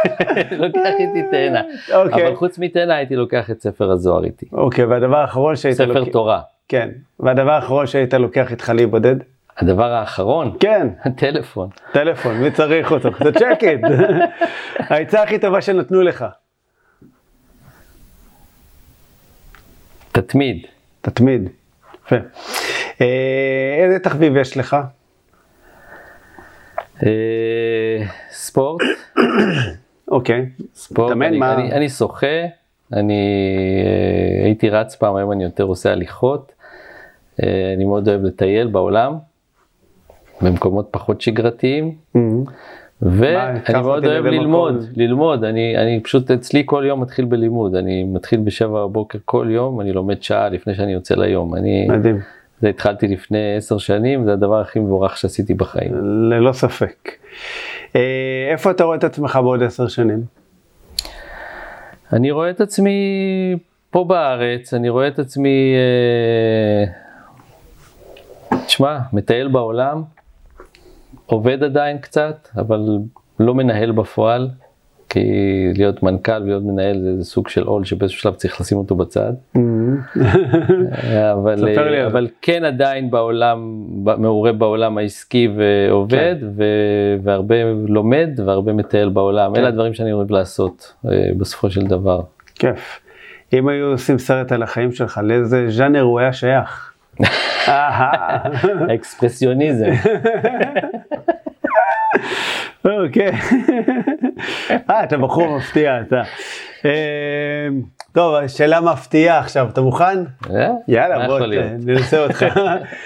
[0.62, 1.62] לוקח איתי תאנה.
[1.94, 2.28] אוקיי.
[2.28, 4.46] אבל חוץ מתאנה הייתי לוקח את ספר הזוהר איתי.
[4.54, 6.00] אוקיי, והדבר האחרון שהיית לוקח...
[6.00, 6.42] ספר תורה.
[6.68, 6.90] כן.
[7.20, 9.16] והדבר האחרון שהיית לוקח איתך לאי בודד?
[9.58, 10.58] הדבר האחרון?
[10.60, 10.88] כן.
[11.18, 11.70] טלפון.
[11.92, 13.12] טלפון, מי צריך אותו?
[13.12, 13.80] קצת שקט.
[14.78, 16.26] העצה הכי טובה שנתנו לך.
[20.12, 20.75] תתמיד.
[21.06, 21.50] תתמיד.
[22.06, 22.16] יפה.
[23.02, 24.78] אה, איזה תחביב יש לך?
[27.04, 28.82] אה, ספורט,
[30.08, 30.46] אוקיי.
[30.76, 32.28] ספורט, אני, מה- אני, אני שוחה,
[32.94, 33.14] אני
[33.86, 36.52] אה, הייתי רץ פעם, היום אני יותר עושה הליכות.
[37.76, 39.14] אני מאוד אוהב לטייל בעולם,
[40.42, 41.96] במקומות פחות שגרתיים.
[43.02, 44.90] ואני מאוד אוהב ללמוד, מקום.
[44.96, 49.82] ללמוד, אני, אני פשוט אצלי כל יום מתחיל בלימוד, אני מתחיל בשבע בבוקר כל יום,
[49.82, 52.20] אני לומד שעה לפני שאני יוצא ליום, אני, מדהים,
[52.62, 55.94] זה התחלתי לפני עשר שנים, זה הדבר הכי מבורך שעשיתי בחיים.
[56.30, 57.12] ללא ספק.
[57.96, 60.24] אה, איפה אתה רואה את עצמך בעוד עשר שנים?
[62.14, 63.00] אני רואה את עצמי
[63.90, 65.74] פה בארץ, אני רואה את עצמי,
[68.52, 70.02] אה, תשמע, מטייל בעולם,
[71.26, 72.80] עובד עדיין קצת, אבל
[73.40, 74.50] לא מנהל בפועל,
[75.10, 75.24] כי
[75.78, 79.34] להיות מנכ"ל ולהיות מנהל זה, זה סוג של עול שבאיזשהו שלב צריך לשים אותו בצד.
[79.56, 79.98] אמ,
[81.34, 81.80] אבל.
[82.06, 83.86] אבל כן עדיין בעולם,
[84.18, 86.48] מעורה בעולם העסקי ועובד, כן.
[86.56, 86.64] ו,
[87.24, 87.56] והרבה
[87.88, 89.56] לומד והרבה מטייל בעולם.
[89.56, 92.22] אלה הדברים שאני אוהב לעשות אה, בסופו של דבר.
[92.56, 93.00] כיף.
[93.54, 96.94] אם היו עושים סרט על החיים שלך, לאיזה ז'אנר הוא היה שייך?
[97.68, 98.44] אהה.
[102.86, 103.32] אוקיי.
[104.90, 106.22] אה, אתה בחור מפתיע, אתה.
[106.86, 107.68] אה,
[108.12, 110.24] טוב, שאלה מפתיעה עכשיו, אתה מוכן?
[110.50, 110.70] אה?
[110.88, 111.40] יאללה, בוא
[111.86, 112.46] ננסה אותך.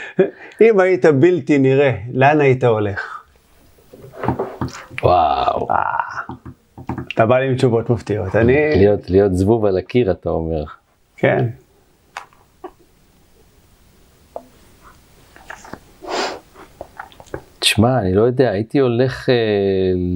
[0.61, 3.23] אם היית בלתי נראה, לאן היית הולך?
[5.03, 5.67] וואו.
[7.13, 8.35] אתה בא לי עם תשובות מפתיעות.
[8.35, 8.85] אני...
[9.09, 10.63] להיות זבוב על הקיר אתה אומר.
[11.17, 11.45] כן.
[17.69, 19.35] תשמע, אני לא יודע, הייתי הולך אה,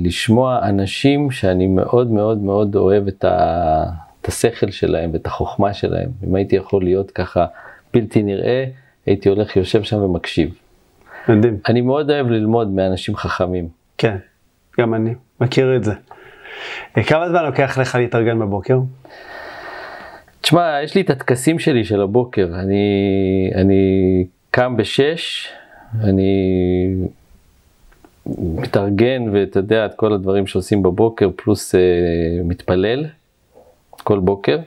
[0.03, 3.83] לשמוע אנשים שאני מאוד מאוד מאוד אוהב את, ה,
[4.21, 6.09] את השכל שלהם ואת החוכמה שלהם.
[6.27, 7.45] אם הייתי יכול להיות ככה
[7.93, 8.65] בלתי נראה,
[9.05, 10.55] הייתי הולך, יושב שם ומקשיב.
[11.29, 11.57] מדהים.
[11.69, 13.67] אני מאוד אוהב ללמוד מאנשים חכמים.
[13.97, 14.15] כן,
[14.79, 15.93] גם אני מכיר את זה.
[16.97, 18.79] אה, כמה זמן לוקח לך להתארגן בבוקר?
[20.41, 22.49] תשמע, יש לי את הטקסים שלי של הבוקר.
[22.59, 25.47] אני, אני קם בשש,
[26.03, 26.33] אני
[28.25, 31.79] מתארגן ואתה יודע את כל הדברים שעושים בבוקר, פלוס אה,
[32.43, 33.05] מתפלל
[34.03, 34.57] כל בוקר.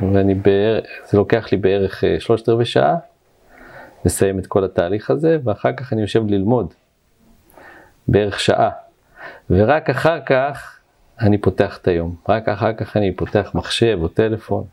[0.00, 2.96] ואני בערך, זה לוקח לי בערך אה, שלושת רבעי שעה
[4.04, 6.74] לסיים את כל התהליך הזה, ואחר כך אני יושב ללמוד.
[8.08, 8.70] בערך שעה.
[9.50, 10.78] ורק אחר כך
[11.20, 12.14] אני פותח את היום.
[12.28, 14.64] רק אחר כך אני פותח מחשב או טלפון.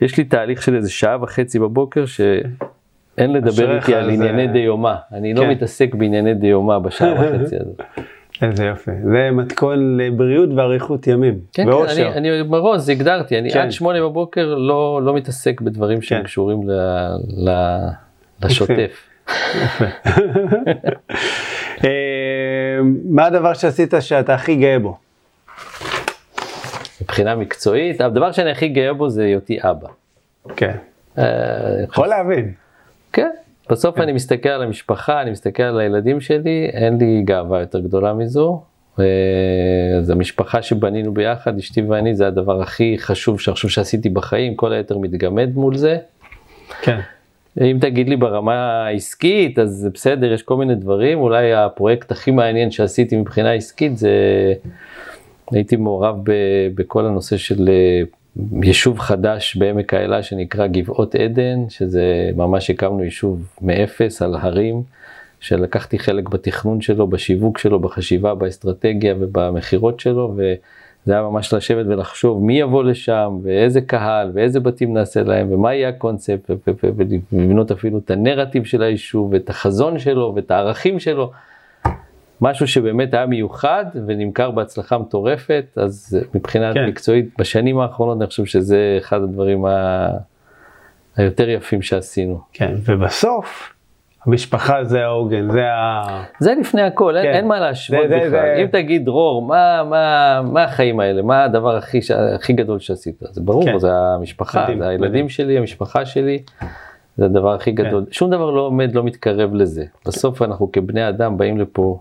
[0.00, 2.04] יש לי תהליך של איזה שעה וחצי בבוקר
[3.16, 4.94] שאין לדבר איתי על זה- ענייני דיומא.
[5.12, 5.50] אני לא כן.
[5.50, 7.80] מתעסק בענייני דיומא בשעה וחצי הזאת.
[8.42, 8.90] איזה יופי.
[9.12, 11.38] זה מתכון לבריאות ואריכות ימים.
[11.52, 12.12] כן, כן, ואושר.
[12.16, 13.58] אני, אני מראש הגדרתי, אני כן.
[13.60, 16.24] עד שמונה בבוקר לא, לא מתעסק בדברים שהם כן.
[16.24, 16.72] קשורים ל,
[17.48, 17.50] ל,
[18.44, 19.08] לשוטף.
[21.84, 21.90] אה,
[23.10, 24.96] מה הדבר שעשית שאתה הכי גאה בו?
[27.02, 29.88] מבחינה מקצועית, הדבר שאני הכי גאה בו זה היותי אבא.
[30.56, 30.76] כן.
[31.18, 31.24] אה,
[31.88, 32.52] יכול להבין.
[33.72, 37.80] כן, בסוף אני מסתכל על המשפחה, אני מסתכל על הילדים שלי, אין לי גאווה יותר
[37.80, 38.62] גדולה מזו.
[39.00, 39.04] אה,
[39.98, 44.98] אז המשפחה שבנינו ביחד, אשתי ואני, זה הדבר הכי חשוב חושב שעשיתי בחיים, כל היתר
[44.98, 45.98] מתגמד מול זה.
[46.82, 47.00] כן.
[47.60, 52.30] אם תגיד לי ברמה העסקית, אז זה בסדר, יש כל מיני דברים, אולי הפרויקט הכי
[52.30, 54.10] מעניין שעשיתי מבחינה עסקית זה,
[55.50, 56.32] הייתי מעורב ב,
[56.74, 58.02] בכל הנושא של אה,
[58.62, 64.82] יישוב חדש בעמק האלה שנקרא גבעות עדן, שזה ממש הקמנו יישוב מאפס על הרים,
[65.40, 72.44] שלקחתי חלק בתכנון שלו, בשיווק שלו, בחשיבה, באסטרטגיה ובמכירות שלו, וזה היה ממש לשבת ולחשוב
[72.44, 76.50] מי יבוא לשם, ואיזה קהל, ואיזה בתים נעשה להם, ומה יהיה הקונספט,
[77.32, 81.30] ולבנות אפילו את הנרטיב של היישוב, ואת החזון שלו, ואת הערכים שלו.
[82.42, 86.80] משהו שבאמת היה מיוחד ונמכר בהצלחה מטורפת, אז מבחינה כן.
[86.80, 86.86] כן.
[86.88, 90.06] מקצועית, בשנים האחרונות אני חושב שזה אחד הדברים ה...
[91.16, 92.40] היותר יפים שעשינו.
[92.52, 92.74] כן.
[92.84, 93.72] ובסוף,
[94.26, 96.02] המשפחה זה העוגן, זה ה...
[96.38, 97.32] זה לפני הכל, אין, כן.
[97.32, 98.30] אין מה להשוות זה- זה- בכלל.
[98.30, 101.98] זה- אם תגיד דרור, מה, מה, מה החיים האלה, מה הדבר הכי,
[102.34, 103.14] הכי גדול שעשית?
[103.30, 103.78] זה ברור, כן.
[103.78, 105.28] זה המשפחה, מדהים, זה הילדים מדהים.
[105.28, 106.42] שלי, המשפחה שלי,
[107.16, 108.04] זה הדבר הכי גדול.
[108.10, 109.84] שום דבר לא עומד, לא מתקרב לזה.
[110.06, 112.00] בסוף אנחנו כבני אדם באים לפה,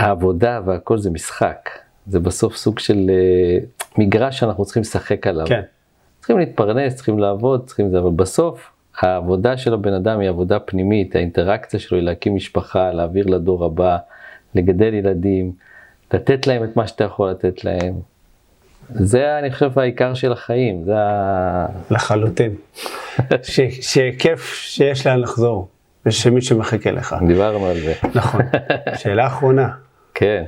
[0.00, 1.70] העבודה והכל זה משחק.
[2.06, 3.58] זה בסוף סוג של אה,
[3.98, 5.46] מגרש שאנחנו צריכים לשחק עליו.
[5.46, 5.60] כן.
[6.18, 11.16] צריכים להתפרנס, צריכים לעבוד, צריכים זה, אבל בסוף העבודה של הבן אדם היא עבודה פנימית,
[11.16, 13.96] האינטראקציה שלו היא להקים משפחה, להעביר לדור הבא,
[14.54, 15.52] לגדל ילדים,
[16.14, 17.94] לתת להם את מה שאתה יכול לתת להם.
[18.90, 21.66] זה אני חושב העיקר של החיים, זה ה...
[21.90, 22.54] לחלוטין.
[23.42, 23.60] ש-
[23.94, 25.68] שכיף שיש לאן לחזור,
[26.06, 27.16] ושמישהו מחכה לך.
[27.26, 27.94] דיברנו על זה.
[28.14, 28.40] נכון.
[28.94, 29.68] שאלה אחרונה.
[30.20, 30.44] כן.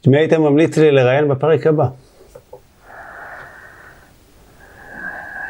[0.00, 1.86] את מי היית ממליץ לי לראיין בפרק הבא?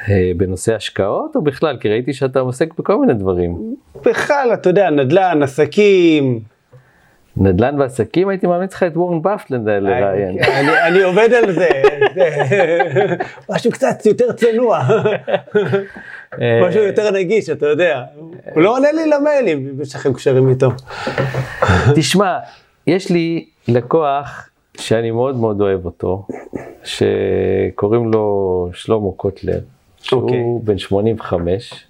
[0.08, 1.76] אה, בנושא השקעות או בכלל?
[1.80, 3.74] כי ראיתי שאתה עוסק בכל מיני דברים.
[4.04, 6.40] בכלל, אתה יודע, נדל"ן, עסקים.
[7.36, 10.38] נדל"ן ועסקים הייתי ממליץ לך את וורן באפט לראיין.
[10.86, 11.68] אני, עובד על זה,
[12.14, 12.26] זה
[13.50, 14.80] משהו קצת יותר צנוע,
[16.38, 18.02] משהו יותר נגיש, אתה יודע.
[18.54, 20.70] הוא לא עונה לי למיילים, אם יש לכם קשרים איתו.
[21.94, 22.38] תשמע,
[22.86, 26.26] יש לי לקוח שאני מאוד מאוד אוהב אותו,
[26.84, 29.58] שקוראים לו שלמה קוטלר,
[30.02, 30.24] שהוא okay.
[30.24, 30.44] אוקיי.
[30.64, 31.86] בן 85,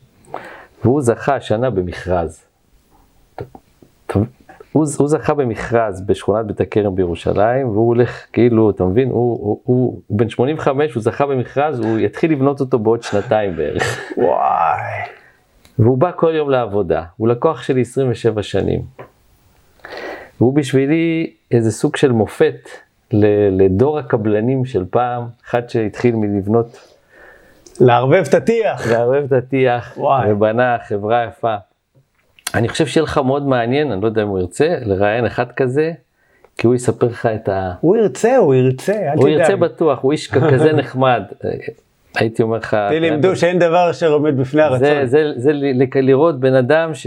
[0.85, 2.45] והוא זכה השנה במכרז.
[4.73, 9.61] הוא, הוא זכה במכרז בשכונת בית הכרם בירושלים, והוא הולך, כאילו, אתה מבין, הוא, הוא,
[9.65, 13.99] הוא, הוא בן 85, הוא זכה במכרז, הוא יתחיל לבנות אותו בעוד שנתיים בערך.
[14.17, 14.81] וואי.
[15.79, 18.83] והוא בא כל יום לעבודה, הוא לקוח שלי 27 שנים.
[20.41, 22.69] והוא בשבילי איזה סוג של מופת
[23.51, 26.79] לדור הקבלנים של פעם, אחד שהתחיל מלבנות...
[27.81, 28.91] לערבב את הטיח.
[28.93, 29.99] לערבב את הטיח.
[30.29, 31.55] ובנה חברה יפה.
[32.55, 35.93] אני חושב שיהיה לך מאוד מעניין, אני לא יודע אם הוא ירצה, לראיין אחד כזה,
[36.59, 37.73] כי הוא יספר לך את ה...
[37.81, 39.19] הוא ירצה, הוא ירצה, אל תדאג.
[39.19, 41.23] הוא ירצה בטוח, הוא איש כזה נחמד.
[42.17, 42.77] הייתי אומר לך...
[42.85, 44.79] אותי לימדו שאין דבר אשר עומד בפני הרצון.
[44.79, 45.53] זה, זה, זה
[45.95, 47.07] לראות בן אדם ש,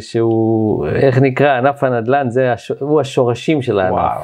[0.00, 3.92] שהוא, איך נקרא, ענף הנדל"ן, זה, הש, הוא השורשים של הענף.
[3.92, 4.20] וואו.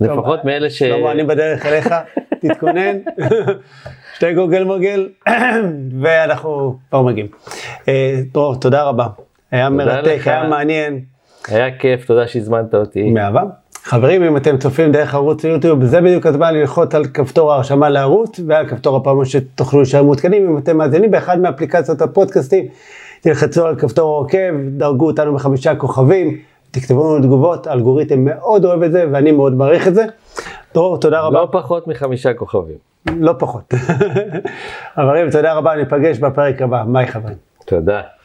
[0.00, 0.78] לפחות מאלה ש...
[0.78, 1.94] שלמה, אני בדרך אליך,
[2.40, 2.96] תתכונן.
[4.14, 5.08] שתי גוגל מוגל,
[6.02, 7.28] ואנחנו כבר מגיעים.
[8.32, 9.06] דרור, אה, תודה רבה.
[9.50, 10.20] היה מרתק.
[10.24, 11.00] היה מעניין.
[11.48, 13.10] היה כיף, תודה שהזמנת אותי.
[13.10, 13.42] מאהבה.
[13.86, 18.40] חברים, אם אתם צופים דרך ערוץ יוטיוב, זה בדיוק הזמן ללחוץ על כפתור ההרשמה לערוץ
[18.46, 20.50] ועל כפתור הפעמון שתוכלו להישאר מעודכנים.
[20.50, 22.64] אם אתם מאזינים באחד מאפליקציות הפודקאסטים,
[23.20, 26.38] תלחצו על כפתור עוקב, דרגו אותנו בחמישה כוכבים,
[26.70, 30.04] תכתבו לנו תגובות, האלגוריתם מאוד אוהב את זה ואני מאוד מעריך את זה.
[30.74, 31.40] דרור, תודה רבה.
[31.40, 32.76] לא פחות מחמישה כוכבים.
[33.16, 33.74] לא פחות.
[34.96, 36.84] חברים, תודה רבה, ניפגש בפרק הבא.
[36.92, 37.36] ביי חברים.
[37.66, 38.15] תודה.